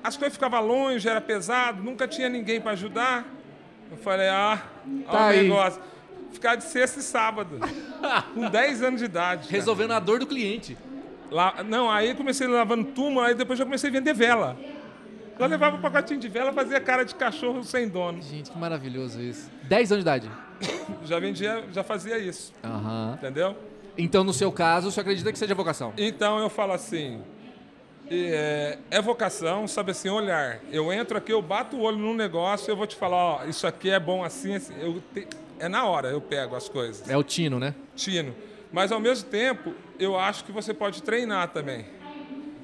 as 0.03 0.17
coisas 0.17 0.33
ficavam 0.33 0.65
longe, 0.65 1.07
era 1.07 1.21
pesado, 1.21 1.81
nunca 1.81 2.07
tinha 2.07 2.27
ninguém 2.27 2.59
para 2.59 2.71
ajudar. 2.71 3.25
Eu 3.89 3.97
falei, 3.97 4.27
ah, 4.27 4.61
tá 5.09 5.27
o 5.27 5.29
negócio. 5.29 5.81
Ficar 6.33 6.55
de 6.55 6.63
sexta 6.65 6.99
e 6.99 7.03
sábado, 7.03 7.59
com 8.33 8.49
10 8.49 8.83
anos 8.83 8.99
de 8.99 9.05
idade. 9.05 9.49
Resolvendo 9.49 9.89
cara. 9.89 10.01
a 10.01 10.03
dor 10.03 10.19
do 10.19 10.27
cliente. 10.27 10.77
Lá, 11.31 11.63
não, 11.63 11.89
aí 11.89 12.13
comecei 12.13 12.47
lavando 12.47 12.85
túmulo, 12.85 13.21
aí 13.21 13.33
depois 13.33 13.57
já 13.57 13.65
comecei 13.65 13.89
a 13.89 13.93
vender 13.93 14.13
vela. 14.13 14.57
Eu 15.39 15.47
levava 15.47 15.77
um 15.77 15.81
pacotinho 15.81 16.19
de 16.19 16.27
vela, 16.27 16.53
fazia 16.53 16.79
cara 16.79 17.03
de 17.03 17.15
cachorro 17.15 17.63
sem 17.63 17.87
dono. 17.87 18.21
Gente, 18.21 18.51
que 18.51 18.57
maravilhoso 18.57 19.19
isso. 19.19 19.49
10 19.63 19.91
anos 19.91 20.03
de 20.03 20.09
idade. 20.09 20.31
já 21.05 21.19
vendia, 21.19 21.63
já 21.71 21.83
fazia 21.83 22.17
isso. 22.19 22.53
Uhum. 22.63 23.13
Entendeu? 23.13 23.57
Então, 23.97 24.23
no 24.23 24.33
seu 24.33 24.51
caso, 24.51 24.91
você 24.91 24.99
acredita 24.99 25.31
que 25.31 25.37
seja 25.37 25.55
vocação? 25.55 25.93
Então, 25.97 26.39
eu 26.39 26.49
falo 26.49 26.73
assim, 26.73 27.21
é, 28.09 28.77
é, 28.91 29.01
vocação, 29.01 29.67
sabe 29.67 29.91
assim, 29.91 30.09
olhar. 30.09 30.59
Eu 30.71 30.91
entro 30.91 31.17
aqui, 31.17 31.31
eu 31.31 31.41
bato 31.41 31.77
o 31.77 31.81
olho 31.81 31.97
num 31.97 32.15
negócio, 32.15 32.69
eu 32.71 32.75
vou 32.75 32.87
te 32.87 32.95
falar, 32.95 33.17
ó, 33.17 33.45
isso 33.45 33.65
aqui 33.65 33.89
é 33.89 33.99
bom 33.99 34.23
assim, 34.23 34.55
assim. 34.55 34.73
Eu 34.79 35.01
te, 35.13 35.27
é 35.59 35.67
na 35.67 35.85
hora 35.85 36.09
eu 36.09 36.19
pego 36.19 36.55
as 36.55 36.67
coisas. 36.67 37.07
É 37.09 37.15
o 37.15 37.23
tino, 37.23 37.59
né? 37.59 37.73
Tino. 37.95 38.35
Mas 38.73 38.91
ao 38.91 38.99
mesmo 38.99 39.29
tempo, 39.29 39.73
eu 39.99 40.19
acho 40.19 40.43
que 40.43 40.51
você 40.51 40.73
pode 40.73 41.03
treinar 41.03 41.49
também. 41.49 41.85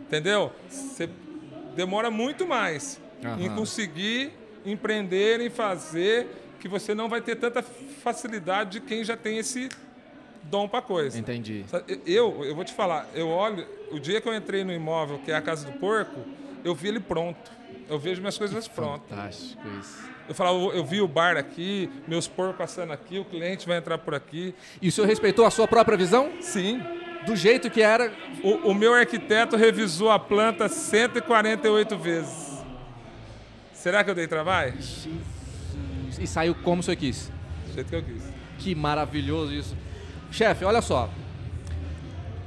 Entendeu? 0.01 0.51
Você 0.67 1.07
demora 1.75 2.09
muito 2.09 2.47
mais 2.47 2.99
uhum. 3.23 3.45
em 3.45 3.55
conseguir 3.55 4.33
empreender, 4.65 5.39
em 5.39 5.51
fazer, 5.51 6.27
que 6.59 6.67
você 6.67 6.95
não 6.95 7.07
vai 7.07 7.21
ter 7.21 7.35
tanta 7.35 7.61
facilidade 7.61 8.71
de 8.71 8.81
quem 8.81 9.03
já 9.03 9.15
tem 9.15 9.37
esse 9.37 9.69
dom 10.43 10.67
para 10.67 10.81
coisa. 10.81 11.17
Entendi. 11.17 11.63
Eu, 12.07 12.43
eu 12.43 12.55
vou 12.55 12.65
te 12.65 12.73
falar, 12.73 13.07
eu 13.13 13.29
olho, 13.29 13.67
o 13.91 13.99
dia 13.99 14.19
que 14.19 14.27
eu 14.27 14.35
entrei 14.35 14.63
no 14.63 14.73
imóvel, 14.73 15.19
que 15.19 15.31
é 15.31 15.35
a 15.35 15.41
Casa 15.41 15.69
do 15.69 15.77
Porco, 15.77 16.21
eu 16.63 16.73
vi 16.73 16.87
ele 16.87 16.99
pronto. 16.99 17.58
Eu 17.89 17.97
vejo 17.97 18.21
minhas 18.21 18.37
coisas 18.37 18.67
prontas. 18.67 19.09
Fantástico 19.09 19.67
isso. 19.79 20.09
Eu 20.27 20.35
falava, 20.35 20.57
eu 20.57 20.85
vi 20.85 21.01
o 21.01 21.07
bar 21.07 21.35
aqui, 21.37 21.89
meus 22.07 22.27
porcos 22.27 22.57
passando 22.57 22.93
aqui, 22.93 23.17
o 23.17 23.25
cliente 23.25 23.67
vai 23.67 23.79
entrar 23.79 23.97
por 23.97 24.13
aqui. 24.13 24.53
E 24.79 24.87
o 24.87 24.91
senhor 24.91 25.07
respeitou 25.07 25.43
a 25.43 25.49
sua 25.49 25.67
própria 25.67 25.97
visão? 25.97 26.31
Sim. 26.39 26.81
Do 27.25 27.35
jeito 27.35 27.69
que 27.69 27.81
era? 27.81 28.13
O, 28.43 28.69
o 28.69 28.75
meu 28.75 28.93
arquiteto 28.93 29.55
revisou 29.57 30.11
a 30.11 30.19
planta 30.19 30.69
148 30.69 31.97
vezes. 31.97 32.63
Será 33.73 34.03
que 34.03 34.09
eu 34.11 34.15
dei 34.15 34.27
trabalho? 34.27 34.73
Jesus. 34.73 36.19
E 36.19 36.27
saiu 36.27 36.53
como 36.53 36.81
o 36.81 36.83
senhor 36.83 36.97
quis? 36.97 37.31
Do 37.65 37.73
jeito 37.73 37.89
que 37.89 37.95
eu 37.95 38.03
quis. 38.03 38.23
Que 38.59 38.75
maravilhoso 38.75 39.51
isso. 39.51 39.75
Chefe, 40.31 40.63
olha 40.63 40.81
só. 40.81 41.09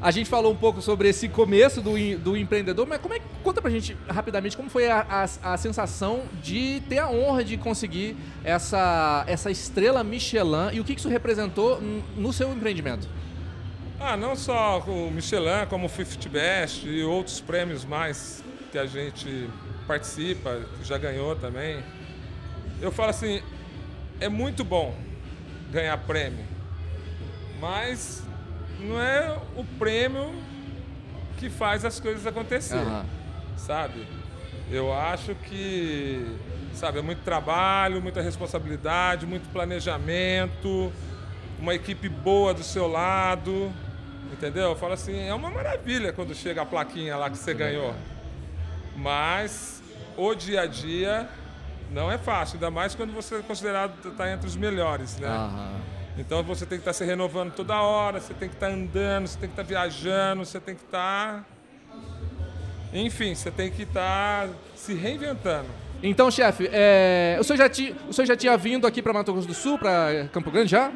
A 0.02 0.11
gente 0.11 0.28
falou 0.28 0.52
um 0.52 0.56
pouco 0.56 0.82
sobre 0.82 1.09
esse 1.09 1.28
começo 1.28 1.80
do, 1.80 1.92
do 2.18 2.37
empreendedor, 2.37 2.85
mas 2.88 3.00
como 3.00 3.14
é, 3.14 3.21
conta 3.44 3.62
pra 3.62 3.71
gente 3.71 3.97
rapidamente 4.09 4.56
como 4.56 4.68
foi 4.68 4.88
a, 4.90 5.06
a, 5.09 5.52
a, 5.52 5.56
sensação 5.56 6.25
de 6.42 6.82
ter 6.88 6.99
a 6.99 7.09
honra 7.09 7.44
de 7.44 7.56
conseguir 7.56 8.16
essa, 8.42 9.23
essa 9.28 9.49
estrela 9.49 10.02
Michelin 10.02 10.73
e 10.73 10.80
o 10.80 10.85
que 10.85 10.94
isso 10.94 11.09
representou 11.09 11.80
no 12.16 12.32
seu 12.32 12.52
empreendimento? 12.52 13.09
Ah, 14.00 14.16
não 14.16 14.35
só 14.35 14.80
o 14.80 15.09
Michelin, 15.09 15.66
como 15.71 15.87
o 15.87 15.88
Fifth 15.88 16.28
Best 16.28 16.85
e 16.85 17.04
outros 17.04 17.40
prêmios 17.40 17.85
mais 17.85 18.42
que 18.73 18.78
a 18.78 18.87
gente 18.87 19.49
participa, 19.87 20.66
já 20.82 20.99
ganhou 20.99 21.37
também. 21.37 21.80
Eu 22.80 22.90
falo 22.90 23.11
assim, 23.11 23.40
é 24.18 24.28
muito 24.28 24.64
bom 24.64 24.97
ganhar 25.71 25.97
prêmio, 25.99 26.44
mas 27.61 28.25
não 28.82 29.00
é 29.00 29.38
o 29.56 29.64
prêmio 29.78 30.34
que 31.38 31.48
faz 31.50 31.84
as 31.84 31.98
coisas 31.98 32.26
acontecer, 32.26 32.76
uhum. 32.76 33.04
sabe? 33.56 34.06
Eu 34.70 34.92
acho 34.92 35.34
que, 35.34 36.36
sabe, 36.74 36.98
é 36.98 37.02
muito 37.02 37.22
trabalho, 37.24 38.00
muita 38.00 38.22
responsabilidade, 38.22 39.26
muito 39.26 39.50
planejamento, 39.52 40.92
uma 41.58 41.74
equipe 41.74 42.08
boa 42.08 42.54
do 42.54 42.62
seu 42.62 42.88
lado, 42.88 43.72
entendeu? 44.32 44.70
Eu 44.70 44.76
falo 44.76 44.94
assim, 44.94 45.18
é 45.28 45.34
uma 45.34 45.50
maravilha 45.50 46.12
quando 46.12 46.34
chega 46.34 46.62
a 46.62 46.66
plaquinha 46.66 47.16
lá 47.16 47.28
que 47.28 47.36
você 47.36 47.54
ganhou. 47.54 47.94
Mas 48.96 49.82
o 50.16 50.34
dia 50.34 50.62
a 50.62 50.66
dia 50.66 51.28
não 51.90 52.10
é 52.10 52.18
fácil, 52.18 52.54
ainda 52.54 52.70
mais 52.70 52.94
quando 52.94 53.12
você 53.12 53.36
é 53.36 53.42
considerado 53.42 53.94
estar 53.96 54.24
tá 54.24 54.30
entre 54.30 54.46
os 54.46 54.56
melhores, 54.56 55.18
né? 55.18 55.28
Uhum. 55.28 56.01
Então 56.19 56.42
você 56.42 56.66
tem 56.66 56.78
que 56.78 56.83
estar 56.83 56.92
se 56.92 57.04
renovando 57.04 57.52
toda 57.52 57.81
hora, 57.81 58.21
você 58.21 58.35
tem 58.35 58.49
que 58.49 58.54
estar 58.54 58.69
andando, 58.69 59.26
você 59.26 59.38
tem 59.38 59.49
que 59.49 59.54
estar 59.54 59.62
viajando, 59.62 60.45
você 60.45 60.61
tem 60.61 60.75
que 60.75 60.83
estar. 60.83 61.45
Enfim, 62.92 63.35
você 63.35 63.50
tem 63.50 63.71
que 63.71 63.83
estar 63.83 64.49
se 64.75 64.95
reinventando. 64.95 65.69
Então, 66.02 66.31
chefe, 66.31 66.69
é... 66.73 67.37
o, 67.40 67.45
senhor 67.45 67.57
já 67.57 67.69
ti... 67.69 67.95
o 68.09 68.12
senhor 68.12 68.26
já 68.26 68.37
tinha 68.37 68.57
vindo 68.57 68.87
aqui 68.87 69.00
para 69.00 69.12
Mato 69.12 69.33
Grosso 69.33 69.47
do 69.47 69.54
Sul, 69.54 69.78
para 69.78 70.28
Campo 70.33 70.50
Grande 70.50 70.71
já? 70.71 70.92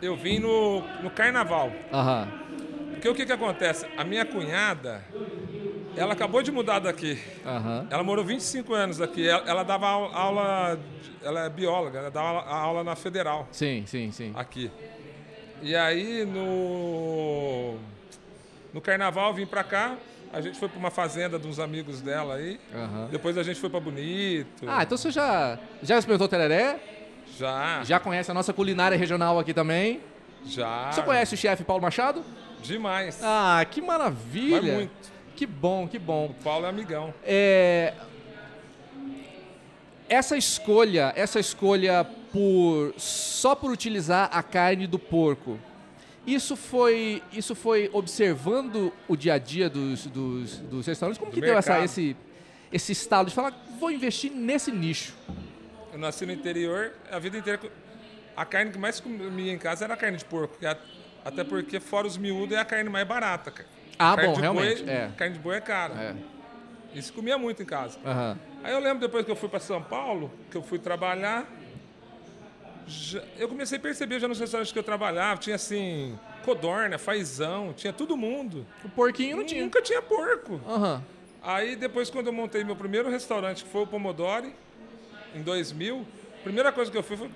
Eu 0.00 0.14
vim 0.14 0.38
no, 0.38 0.82
no 1.02 1.10
carnaval. 1.10 1.72
Aham. 1.92 2.28
Porque 2.90 3.08
o 3.08 3.14
que, 3.14 3.26
que 3.26 3.32
acontece? 3.32 3.86
A 3.96 4.04
minha 4.04 4.24
cunhada, 4.24 5.02
ela 5.96 6.12
acabou 6.12 6.42
de 6.42 6.50
mudar 6.50 6.78
daqui. 6.78 7.18
Uhum. 7.44 7.86
Ela 7.90 8.02
morou 8.02 8.24
25 8.24 8.72
anos 8.74 9.00
aqui. 9.00 9.26
Ela, 9.28 9.42
ela 9.46 9.62
dava 9.62 9.86
aula, 9.86 10.78
ela 11.22 11.44
é 11.44 11.48
bióloga, 11.50 11.98
ela 11.98 12.10
dava 12.10 12.44
aula 12.48 12.82
na 12.84 12.96
Federal. 12.96 13.48
Sim, 13.52 13.84
sim, 13.86 14.10
sim. 14.10 14.32
Aqui. 14.34 14.70
E 15.62 15.76
aí 15.76 16.24
no 16.24 17.76
no 18.72 18.80
carnaval 18.80 19.32
vim 19.34 19.46
pra 19.46 19.62
cá. 19.62 19.96
A 20.32 20.40
gente 20.40 20.58
foi 20.58 20.66
para 20.66 20.78
uma 20.78 20.90
fazenda 20.90 21.38
de 21.38 21.46
uns 21.46 21.58
amigos 21.58 22.00
dela 22.00 22.36
aí. 22.36 22.58
Uhum. 22.74 23.08
Depois 23.10 23.36
a 23.36 23.42
gente 23.42 23.60
foi 23.60 23.68
para 23.68 23.80
Bonito. 23.80 24.64
Ah, 24.66 24.82
então 24.82 24.96
você 24.96 25.10
já 25.10 25.58
já 25.82 25.98
experimentou 25.98 26.26
tereré? 26.26 26.80
Já. 27.36 27.82
Já 27.84 28.00
conhece 28.00 28.30
a 28.30 28.34
nossa 28.34 28.52
culinária 28.52 28.96
regional 28.96 29.38
aqui 29.38 29.52
também? 29.52 30.00
Já. 30.46 30.90
Você 30.90 31.02
conhece 31.02 31.34
o 31.34 31.36
chefe 31.36 31.64
Paulo 31.64 31.82
Machado? 31.82 32.24
Demais. 32.62 33.20
Ah, 33.22 33.64
que 33.70 33.80
maravilha. 33.80 34.60
Vai 34.60 34.70
muito. 34.70 35.12
Que 35.42 35.46
bom, 35.46 35.88
que 35.88 35.98
bom. 35.98 36.26
O 36.26 36.34
Paulo 36.34 36.66
é 36.66 36.68
amigão. 36.68 37.12
É... 37.24 37.94
Essa 40.08 40.36
escolha, 40.36 41.12
essa 41.16 41.40
escolha 41.40 42.04
por 42.32 42.94
só 42.96 43.56
por 43.56 43.72
utilizar 43.72 44.30
a 44.32 44.40
carne 44.40 44.86
do 44.86 45.00
porco, 45.00 45.58
isso 46.24 46.54
foi, 46.54 47.24
isso 47.32 47.56
foi 47.56 47.90
observando 47.92 48.92
o 49.08 49.16
dia 49.16 49.34
a 49.34 49.38
dia 49.38 49.68
dos, 49.68 50.06
dos, 50.06 50.58
dos 50.58 50.86
restaurantes? 50.86 51.18
Como 51.18 51.32
do 51.32 51.34
que 51.34 51.40
mercado. 51.40 51.64
deu 51.64 51.74
essa, 51.74 51.84
esse, 51.84 52.16
esse 52.72 52.92
estado 52.92 53.28
de 53.28 53.34
falar, 53.34 53.52
vou 53.80 53.90
investir 53.90 54.30
nesse 54.30 54.70
nicho? 54.70 55.12
Eu 55.92 55.98
nasci 55.98 56.24
no 56.24 56.30
interior, 56.30 56.92
a 57.10 57.18
vida 57.18 57.36
inteira. 57.36 57.58
A 58.36 58.44
carne 58.44 58.70
que 58.70 58.78
mais 58.78 59.00
comia 59.00 59.52
em 59.52 59.58
casa 59.58 59.86
era 59.86 59.94
a 59.94 59.96
carne 59.96 60.18
de 60.18 60.24
porco. 60.24 60.56
Até 61.24 61.44
porque, 61.44 61.78
fora 61.80 62.06
os 62.06 62.16
miúdos, 62.16 62.56
é 62.56 62.60
a 62.60 62.64
carne 62.64 62.90
mais 62.90 63.06
barata, 63.06 63.50
cara. 63.50 63.68
Ah, 63.98 64.16
carne 64.16 64.34
bom, 64.34 64.40
realmente. 64.40 64.82
Boi, 64.82 64.92
é. 64.92 65.10
Carne 65.16 65.34
de 65.34 65.40
boi 65.40 65.56
é 65.56 65.60
cara. 65.60 65.94
É. 65.94 66.14
Isso 66.98 67.12
comia 67.12 67.38
muito 67.38 67.62
em 67.62 67.66
casa. 67.66 67.98
Uhum. 68.04 68.36
Aí 68.64 68.72
eu 68.72 68.80
lembro 68.80 69.00
depois 69.00 69.24
que 69.24 69.30
eu 69.30 69.36
fui 69.36 69.48
para 69.48 69.60
São 69.60 69.82
Paulo, 69.82 70.30
que 70.50 70.56
eu 70.56 70.62
fui 70.62 70.78
trabalhar, 70.78 71.46
já, 72.86 73.22
eu 73.38 73.48
comecei 73.48 73.78
a 73.78 73.80
perceber 73.80 74.20
já 74.20 74.28
nos 74.28 74.38
restaurantes 74.38 74.72
que 74.72 74.78
eu 74.78 74.82
trabalhava, 74.82 75.40
tinha 75.40 75.56
assim, 75.56 76.18
codorna, 76.44 76.98
fazão, 76.98 77.72
tinha 77.72 77.92
todo 77.92 78.16
mundo. 78.16 78.66
O 78.84 78.88
porquinho 78.88 79.38
não 79.38 79.44
tinha. 79.44 79.62
Nunca 79.62 79.80
tinha 79.80 80.02
porco. 80.02 80.60
Uhum. 80.66 81.00
Aí 81.42 81.76
depois 81.76 82.10
quando 82.10 82.26
eu 82.28 82.32
montei 82.32 82.62
meu 82.62 82.76
primeiro 82.76 83.10
restaurante, 83.10 83.64
que 83.64 83.70
foi 83.70 83.82
o 83.82 83.86
Pomodori, 83.86 84.54
em 85.34 85.42
2000, 85.42 86.06
a 86.40 86.42
primeira 86.42 86.72
coisa 86.72 86.90
que 86.90 86.96
eu 86.96 87.02
fiz 87.02 87.18
foi, 87.18 87.30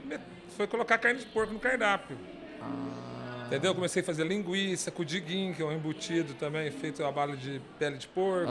foi 0.57 0.67
colocar 0.67 0.99
carne 0.99 1.21
de 1.21 1.27
porco 1.27 1.53
no 1.53 1.59
cardápio. 1.59 2.17
Ah. 2.61 3.07
Entendeu? 3.47 3.75
Comecei 3.75 4.03
a 4.03 4.05
fazer 4.05 4.27
linguiça, 4.27 4.91
cudiguim, 4.91 5.53
que 5.55 5.63
é 5.63 5.65
um 5.65 5.73
embutido 5.73 6.35
também, 6.35 6.71
feito 6.71 7.05
a 7.05 7.13
bala 7.13 7.37
de 7.37 7.61
pele 7.79 7.97
de 7.97 8.09
porco. 8.09 8.51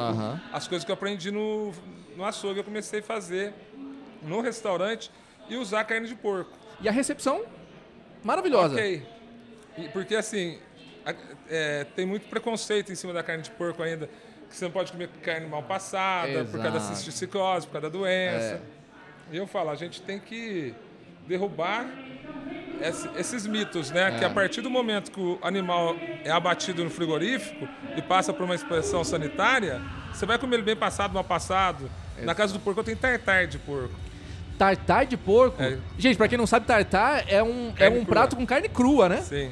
As 0.53 0.67
coisas 0.67 0.85
que 0.85 0.91
eu 0.91 0.93
aprendi 0.93 1.31
no, 1.31 1.73
no 2.15 2.23
açougue, 2.23 2.59
eu 2.59 2.63
comecei 2.63 3.01
a 3.01 3.03
fazer 3.03 3.53
no 4.21 4.41
restaurante 4.41 5.11
e 5.49 5.55
usar 5.57 5.83
carne 5.83 6.07
de 6.07 6.15
porco. 6.15 6.51
E 6.79 6.87
a 6.87 6.91
recepção? 6.91 7.43
Maravilhosa. 8.23 8.75
Ok. 8.75 9.05
porque 9.93 10.15
assim, 10.15 10.57
é, 11.49 11.85
tem 11.95 12.05
muito 12.05 12.27
preconceito 12.27 12.91
em 12.91 12.95
cima 12.95 13.13
da 13.13 13.21
carne 13.21 13.43
de 13.43 13.51
porco 13.51 13.83
ainda. 13.83 14.09
Que 14.49 14.55
você 14.55 14.65
não 14.65 14.71
pode 14.71 14.91
comer 14.91 15.09
carne 15.21 15.47
mal 15.47 15.63
passada, 15.63 16.29
Exato. 16.29 16.51
por 16.51 16.61
causa 16.61 16.79
da 16.79 16.79
cisticicose, 16.79 17.65
por 17.67 17.73
causa 17.73 17.89
da 17.89 17.97
doença. 17.97 18.61
É. 18.61 18.61
E 19.31 19.37
eu 19.37 19.47
falo, 19.47 19.71
a 19.71 19.75
gente 19.75 20.01
tem 20.01 20.19
que 20.19 20.73
derrubar 21.27 21.85
esses 23.17 23.45
mitos, 23.47 23.91
né? 23.91 24.15
É. 24.15 24.19
Que 24.19 24.25
a 24.25 24.29
partir 24.29 24.61
do 24.61 24.69
momento 24.69 25.11
que 25.11 25.19
o 25.19 25.39
animal 25.41 25.95
é 26.23 26.31
abatido 26.31 26.83
no 26.83 26.89
frigorífico 26.89 27.67
e 27.95 28.01
passa 28.01 28.33
por 28.33 28.43
uma 28.43 28.55
inspeção 28.55 29.03
sanitária, 29.03 29.81
você 30.13 30.25
vai 30.25 30.37
comer 30.37 30.57
ele 30.57 30.63
bem 30.63 30.75
passado, 30.75 31.13
mal 31.13 31.23
passado. 31.23 31.89
Na 32.21 32.33
casa 32.33 32.53
do 32.53 32.59
porco 32.59 32.79
eu 32.79 32.83
tenho 32.83 32.97
tartar 32.97 33.47
de 33.47 33.57
porco. 33.57 33.93
Tartar 34.57 35.05
de 35.05 35.17
porco? 35.17 35.61
É. 35.61 35.77
Gente, 35.97 36.17
pra 36.17 36.27
quem 36.27 36.37
não 36.37 36.47
sabe, 36.47 36.65
tartar 36.65 37.25
é 37.27 37.43
um, 37.43 37.73
é 37.77 37.89
um 37.89 38.05
prato 38.05 38.35
com 38.35 38.45
carne 38.45 38.69
crua, 38.69 39.09
né? 39.09 39.21
Sim. 39.21 39.51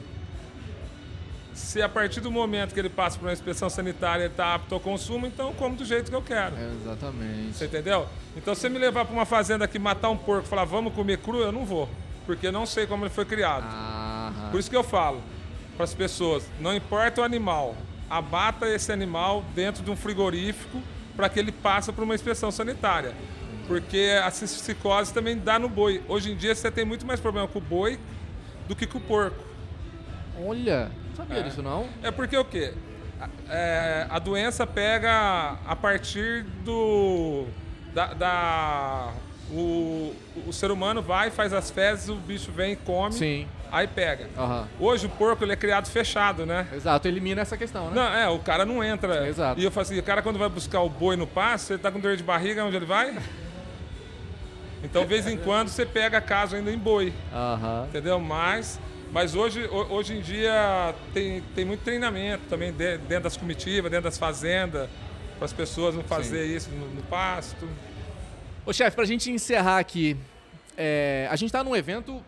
Se 1.53 1.81
a 1.81 1.89
partir 1.89 2.19
do 2.19 2.31
momento 2.31 2.73
que 2.73 2.79
ele 2.79 2.89
passa 2.89 3.17
por 3.19 3.25
uma 3.25 3.33
inspeção 3.33 3.69
sanitária 3.69 4.23
e 4.23 4.27
está 4.27 4.55
apto 4.55 4.73
ao 4.73 4.79
consumo, 4.79 5.27
então 5.27 5.49
eu 5.49 5.53
como 5.53 5.75
do 5.75 5.85
jeito 5.85 6.09
que 6.09 6.15
eu 6.15 6.21
quero. 6.21 6.55
É 6.55 6.71
exatamente. 6.81 7.53
Você 7.53 7.65
entendeu? 7.65 8.07
Então, 8.35 8.55
se 8.55 8.61
você 8.61 8.69
me 8.69 8.79
levar 8.79 9.05
para 9.05 9.13
uma 9.13 9.25
fazenda 9.25 9.65
aqui 9.65 9.77
matar 9.77 10.09
um 10.09 10.17
porco 10.17 10.45
e 10.47 10.49
falar, 10.49 10.65
vamos 10.65 10.93
comer 10.93 11.19
cru, 11.19 11.41
eu 11.41 11.51
não 11.51 11.65
vou. 11.65 11.87
Porque 12.25 12.47
eu 12.47 12.51
não 12.51 12.65
sei 12.65 12.87
como 12.87 13.03
ele 13.03 13.13
foi 13.13 13.25
criado. 13.25 13.65
Aham. 13.65 14.49
Por 14.51 14.59
isso 14.59 14.69
que 14.69 14.75
eu 14.75 14.83
falo 14.83 15.21
para 15.75 15.83
as 15.83 15.93
pessoas: 15.93 16.49
não 16.59 16.75
importa 16.75 17.21
o 17.21 17.23
animal, 17.23 17.75
abata 18.09 18.67
esse 18.67 18.91
animal 18.91 19.43
dentro 19.55 19.83
de 19.83 19.91
um 19.91 19.95
frigorífico 19.95 20.81
para 21.15 21.29
que 21.29 21.39
ele 21.39 21.51
passe 21.51 21.91
por 21.91 22.03
uma 22.03 22.15
inspeção 22.15 22.51
sanitária. 22.51 23.13
Porque 23.67 24.19
a 24.23 24.29
cisticose 24.29 25.13
também 25.13 25.37
dá 25.37 25.57
no 25.57 25.69
boi. 25.69 26.03
Hoje 26.07 26.31
em 26.31 26.35
dia 26.35 26.53
você 26.53 26.69
tem 26.69 26.83
muito 26.83 27.05
mais 27.05 27.19
problema 27.19 27.47
com 27.47 27.59
o 27.59 27.61
boi 27.61 27.99
do 28.67 28.75
que 28.75 28.85
com 28.85 28.97
o 28.97 29.01
porco. 29.01 29.43
Olha, 30.45 30.91
não 31.09 31.15
sabia 31.15 31.39
é. 31.39 31.43
disso 31.43 31.61
não. 31.61 31.87
É 32.01 32.11
porque 32.11 32.37
o 32.37 32.43
quê? 32.43 32.73
É, 33.49 34.05
a 34.09 34.19
doença 34.19 34.67
pega 34.67 35.57
a 35.65 35.75
partir 35.75 36.43
do. 36.65 37.45
da, 37.93 38.13
da 38.13 39.13
o, 39.51 40.13
o 40.47 40.53
ser 40.53 40.71
humano 40.71 41.01
vai, 41.01 41.29
faz 41.29 41.53
as 41.53 41.69
fezes, 41.69 42.09
o 42.09 42.15
bicho 42.15 42.51
vem, 42.51 42.75
come, 42.75 43.13
Sim. 43.13 43.47
aí 43.71 43.87
pega. 43.87 44.29
Uhum. 44.37 44.65
Hoje 44.79 45.05
o 45.05 45.09
porco 45.09 45.43
ele 45.43 45.51
é 45.51 45.55
criado 45.55 45.87
fechado, 45.89 46.45
né? 46.45 46.67
Exato, 46.73 47.07
elimina 47.07 47.41
essa 47.41 47.57
questão, 47.57 47.89
né? 47.89 47.95
Não, 47.95 48.15
é, 48.15 48.29
o 48.29 48.39
cara 48.39 48.65
não 48.65 48.83
entra. 48.83 49.27
Exato. 49.27 49.59
E 49.59 49.63
eu 49.63 49.71
falo 49.71 49.83
assim, 49.83 49.99
o 49.99 50.03
cara 50.03 50.21
quando 50.21 50.39
vai 50.39 50.49
buscar 50.49 50.81
o 50.81 50.89
boi 50.89 51.15
no 51.15 51.27
pasto, 51.27 51.73
ele 51.73 51.81
tá 51.81 51.91
com 51.91 51.99
dor 51.99 52.15
de 52.15 52.23
barriga, 52.23 52.63
onde 52.63 52.75
ele 52.75 52.85
vai? 52.85 53.17
Então, 54.83 55.03
de 55.03 55.07
vez 55.07 55.25
em 55.27 55.37
quando, 55.37 55.69
você 55.69 55.85
pega 55.85 56.19
caso 56.19 56.55
ainda 56.55 56.71
em 56.71 56.77
boi. 56.77 57.13
Uhum. 57.31 57.85
Entendeu? 57.85 58.19
Mas, 58.19 58.79
mas 59.11 59.33
hoje, 59.33 59.65
hoje 59.67 60.17
em 60.17 60.21
dia 60.21 60.93
tem, 61.13 61.41
tem 61.55 61.63
muito 61.63 61.83
treinamento 61.83 62.43
também 62.49 62.73
dentro 62.73 63.23
das 63.23 63.37
comitivas, 63.37 63.89
dentro 63.89 64.05
das 64.05 64.17
fazendas, 64.17 64.89
para 65.37 65.45
as 65.45 65.53
pessoas 65.53 65.95
não 65.95 66.03
fazer 66.03 66.47
Sim. 66.47 66.55
isso 66.55 66.69
no, 66.71 66.87
no 66.95 67.01
pasto. 67.03 67.67
Ô 68.65 68.71
chefe, 68.71 68.95
pra 68.95 69.03
gente 69.03 69.29
encerrar 69.29 69.77
aqui, 69.77 70.15
é, 70.77 71.27
a 71.29 71.35
gente 71.35 71.51
tá 71.51 71.61
num 71.61 71.75
evento 71.75 72.23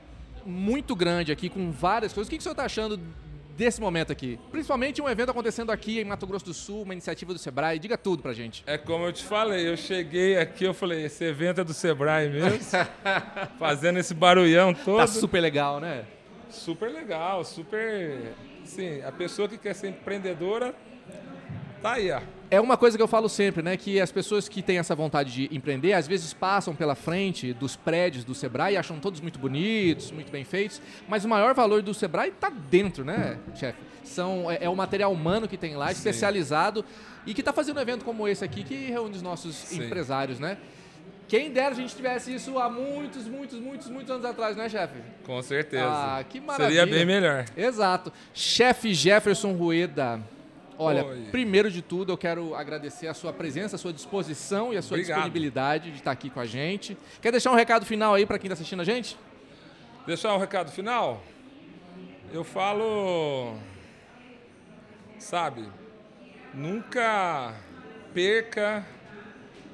muito 0.46 0.94
grande 0.94 1.32
aqui, 1.32 1.50
com 1.50 1.72
várias 1.72 2.12
coisas. 2.12 2.28
O 2.28 2.30
que, 2.30 2.36
que 2.36 2.42
o 2.42 2.44
senhor 2.44 2.56
tá 2.56 2.66
achando 2.66 3.00
desse 3.56 3.80
momento 3.80 4.12
aqui? 4.12 4.38
Principalmente 4.52 5.02
um 5.02 5.08
evento 5.08 5.30
acontecendo 5.30 5.72
aqui 5.72 6.02
em 6.02 6.04
Mato 6.04 6.28
Grosso 6.28 6.44
do 6.44 6.54
Sul, 6.54 6.82
uma 6.82 6.92
iniciativa 6.92 7.32
do 7.32 7.40
Sebrae. 7.40 7.80
Diga 7.80 7.98
tudo 7.98 8.22
pra 8.22 8.34
gente. 8.34 8.66
É 8.68 8.78
como 8.78 9.06
eu 9.06 9.14
te 9.14 9.24
falei, 9.24 9.66
eu 9.66 9.78
cheguei 9.78 10.38
aqui, 10.38 10.66
eu 10.66 10.74
falei, 10.74 11.06
esse 11.06 11.24
evento 11.24 11.62
é 11.62 11.64
do 11.64 11.74
Sebrae 11.74 12.30
mesmo? 12.30 12.60
Fazendo 13.58 13.98
esse 13.98 14.14
barulhão 14.14 14.74
todo. 14.74 14.98
Tá 14.98 15.08
super 15.08 15.40
legal, 15.40 15.80
né? 15.80 16.04
Super 16.50 16.92
legal, 16.92 17.46
super... 17.46 18.34
Sim, 18.66 19.02
a 19.04 19.12
pessoa 19.12 19.48
que 19.48 19.58
quer 19.58 19.74
ser 19.74 19.88
empreendedora, 19.88 20.76
tá 21.82 21.94
aí, 21.94 22.12
ó 22.12 22.22
é 22.50 22.60
uma 22.62 22.78
coisa 22.78 22.98
que 22.98 23.04
eu 23.04 23.08
falo 23.08 23.28
sempre, 23.28 23.62
né? 23.62 23.76
Que 23.78 24.00
as 24.00 24.12
pessoas 24.12 24.48
que 24.48 24.62
têm 24.62 24.78
essa 24.78 24.96
vontade 24.96 25.32
de 25.32 25.56
empreender, 25.56 25.94
às 25.94 26.08
vezes 26.08 26.34
passam 26.34 26.76
pela 26.76 26.96
frente 26.96 27.54
dos 27.54 27.76
prédios 27.76 28.24
do 28.24 28.36
Sebrae 28.36 28.74
e 28.74 28.78
acham 28.78 29.00
todos 29.00 29.20
muito 29.20 29.40
bonitos, 29.40 30.12
muito 30.12 30.32
bem 30.32 30.44
feitos, 30.44 30.82
mas 31.08 31.26
o 31.26 31.30
maior 31.30 31.54
valor 31.54 31.82
do 31.82 31.94
Sebrae 31.94 32.30
está 32.30 32.50
dentro, 32.50 33.04
né, 33.04 33.38
chefe? 33.56 33.80
São, 34.04 34.50
é, 34.50 34.60
é, 34.62 34.70
o 34.70 34.76
material 34.76 35.12
humano 35.12 35.48
que 35.48 35.58
tem 35.58 35.76
lá, 35.76 35.88
Sim. 35.88 35.94
especializado, 35.94 36.86
e 37.26 37.34
que 37.34 37.42
está 37.42 37.52
fazendo 37.52 37.78
um 37.78 37.82
evento 37.82 38.06
como 38.06 38.28
esse 38.28 38.46
aqui, 38.46 38.64
que 38.64 38.76
reúne 38.92 39.16
os 39.16 39.22
nossos 39.22 39.56
Sim. 39.56 39.84
empresários, 39.84 40.40
né? 40.40 40.58
Quem 41.28 41.50
dera 41.50 41.70
a 41.70 41.74
gente 41.74 41.96
tivesse 41.96 42.36
isso 42.36 42.60
há 42.60 42.70
muitos, 42.70 43.28
muitos, 43.28 43.60
muitos, 43.60 43.90
muitos 43.90 44.12
anos 44.12 44.24
atrás, 44.26 44.56
né, 44.56 44.70
chefe? 44.70 45.00
Com 45.26 45.42
certeza. 45.42 45.88
Ah, 45.88 46.24
que 46.24 46.40
maravilha. 46.40 46.82
Seria 46.82 46.86
bem 46.86 47.04
melhor. 47.04 47.46
Exato. 47.58 48.14
Chefe 48.32 48.94
Jefferson 48.94 49.54
Rueda, 49.54 50.22
Olha, 50.78 51.06
Oi. 51.06 51.28
primeiro 51.32 51.72
de 51.72 51.82
tudo, 51.82 52.12
eu 52.12 52.18
quero 52.18 52.54
agradecer 52.54 53.08
a 53.08 53.14
sua 53.14 53.32
presença, 53.32 53.78
a 53.78 53.80
sua 53.80 53.94
disposição 53.94 54.74
e 54.74 54.78
a 54.78 54.82
sua 54.82 54.96
Obrigado. 54.96 55.18
disponibilidade 55.18 55.92
de 55.92 55.98
estar 55.98 56.12
aqui 56.12 56.30
com 56.30 56.40
a 56.40 56.46
gente. 56.46 56.98
Quer 57.22 57.32
deixar 57.32 57.52
um 57.52 57.56
recado 57.56 57.86
final 57.86 58.14
aí 58.14 58.26
para 58.26 58.38
quem 58.38 58.48
está 58.48 58.56
assistindo 58.56 58.82
a 58.82 58.86
gente? 58.86 59.18
Deixar 60.06 60.34
um 60.34 60.38
recado 60.38 60.72
final? 60.72 61.24
Eu 62.34 62.44
falo, 62.44 63.56
sabe, 65.18 65.66
nunca 66.54 67.54
perca 68.14 68.86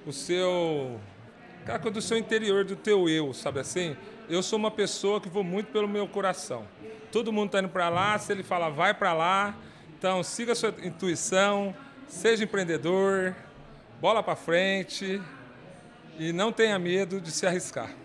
o 0.06 0.14
seu, 0.14 1.00
cara, 1.66 1.90
do 1.90 2.02
seu 2.02 2.18
interior, 2.18 2.64
do 2.64 2.76
teu 2.76 3.10
eu, 3.10 3.34
sabe 3.34 3.60
assim? 3.60 3.96
Eu 4.30 4.44
sou 4.44 4.60
uma 4.60 4.72
pessoa 4.72 5.20
que 5.20 5.28
vou 5.28 5.44
muito 5.44 5.72
pelo 5.72 5.88
meu 5.88 6.08
coração. 6.08 6.66
Todo 7.12 7.34
mundo 7.34 7.48
está 7.48 7.60
indo 7.60 7.70
para 7.70 7.90
lá, 7.90 8.18
se 8.20 8.32
ele 8.32 8.44
fala 8.44 8.70
vai 8.70 8.94
para 8.94 9.14
lá, 9.14 9.56
então, 10.02 10.24
siga 10.24 10.54
a 10.54 10.56
sua 10.56 10.74
intuição, 10.82 11.76
seja 12.08 12.44
empreendedor, 12.44 13.36
bola 14.02 14.24
para 14.24 14.36
frente 14.36 15.22
e 16.18 16.34
não 16.34 16.52
tenha 16.52 16.80
medo 16.80 17.22
de 17.22 17.30
se 17.30 17.46
arriscar. 17.46 18.01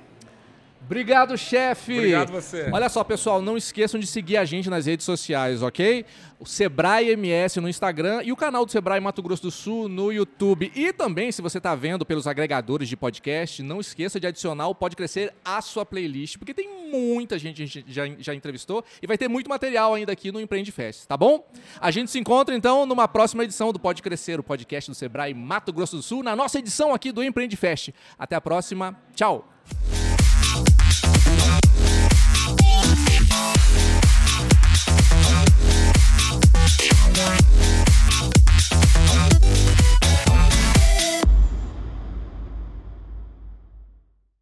Obrigado, 0.87 1.37
chefe. 1.37 1.99
Obrigado 1.99 2.31
você. 2.31 2.70
Olha 2.72 2.88
só, 2.88 3.03
pessoal, 3.03 3.42
não 3.42 3.57
esqueçam 3.57 3.99
de 3.99 4.07
seguir 4.07 4.37
a 4.37 4.44
gente 4.44 4.70
nas 4.70 4.87
redes 4.87 5.05
sociais, 5.05 5.61
ok? 5.61 6.07
O 6.38 6.46
Sebrae 6.46 7.11
MS 7.11 7.61
no 7.61 7.68
Instagram 7.68 8.22
e 8.22 8.31
o 8.31 8.37
canal 8.37 8.64
do 8.64 8.70
Sebrae 8.70 9.01
Mato 9.01 9.20
Grosso 9.20 9.42
do 9.42 9.51
Sul 9.51 9.88
no 9.88 10.12
YouTube. 10.12 10.70
E 10.77 10.92
também, 10.92 11.33
se 11.33 11.42
você 11.42 11.59
está 11.59 11.75
vendo 11.75 12.07
pelos 12.07 12.29
agregadores 12.29 12.88
de 12.88 12.96
podcast, 12.96 13.64
não 13.64 13.81
esqueça 13.81 14.20
de 14.20 14.29
adicionar 14.29 14.68
o 14.68 14.77
Pode 14.77 14.94
Crescer 14.94 15.35
à 15.44 15.61
sua 15.61 15.85
playlist, 15.85 16.38
porque 16.38 16.55
tem 16.55 16.68
muita 16.88 17.37
gente 17.37 17.57
que 17.57 17.62
a 17.62 17.66
gente 17.66 17.85
já, 17.88 18.07
já 18.18 18.35
entrevistou 18.35 18.85
e 19.03 19.09
vai 19.09 19.18
ter 19.18 19.27
muito 19.27 19.51
material 19.51 19.92
ainda 19.92 20.12
aqui 20.12 20.31
no 20.31 20.40
Empreende 20.40 20.70
Fest, 20.70 21.07
tá 21.07 21.16
bom? 21.16 21.44
A 21.81 21.90
gente 21.90 22.12
se 22.12 22.18
encontra 22.20 22.55
então 22.55 22.87
numa 22.87 23.09
próxima 23.09 23.42
edição 23.42 23.72
do 23.72 23.81
Pode 23.81 24.03
Crescer, 24.03 24.38
o 24.38 24.42
podcast 24.42 24.88
do 24.88 24.94
Sebrae 24.94 25.35
Mato 25.35 25.72
Grosso 25.72 25.96
do 25.96 26.03
Sul, 26.03 26.22
na 26.22 26.37
nossa 26.37 26.61
edição 26.61 26.94
aqui 26.94 27.11
do 27.11 27.25
Empreende 27.25 27.57
Fest. 27.57 27.90
Até 28.16 28.37
a 28.37 28.40
próxima. 28.40 28.96
Tchau. 29.16 29.49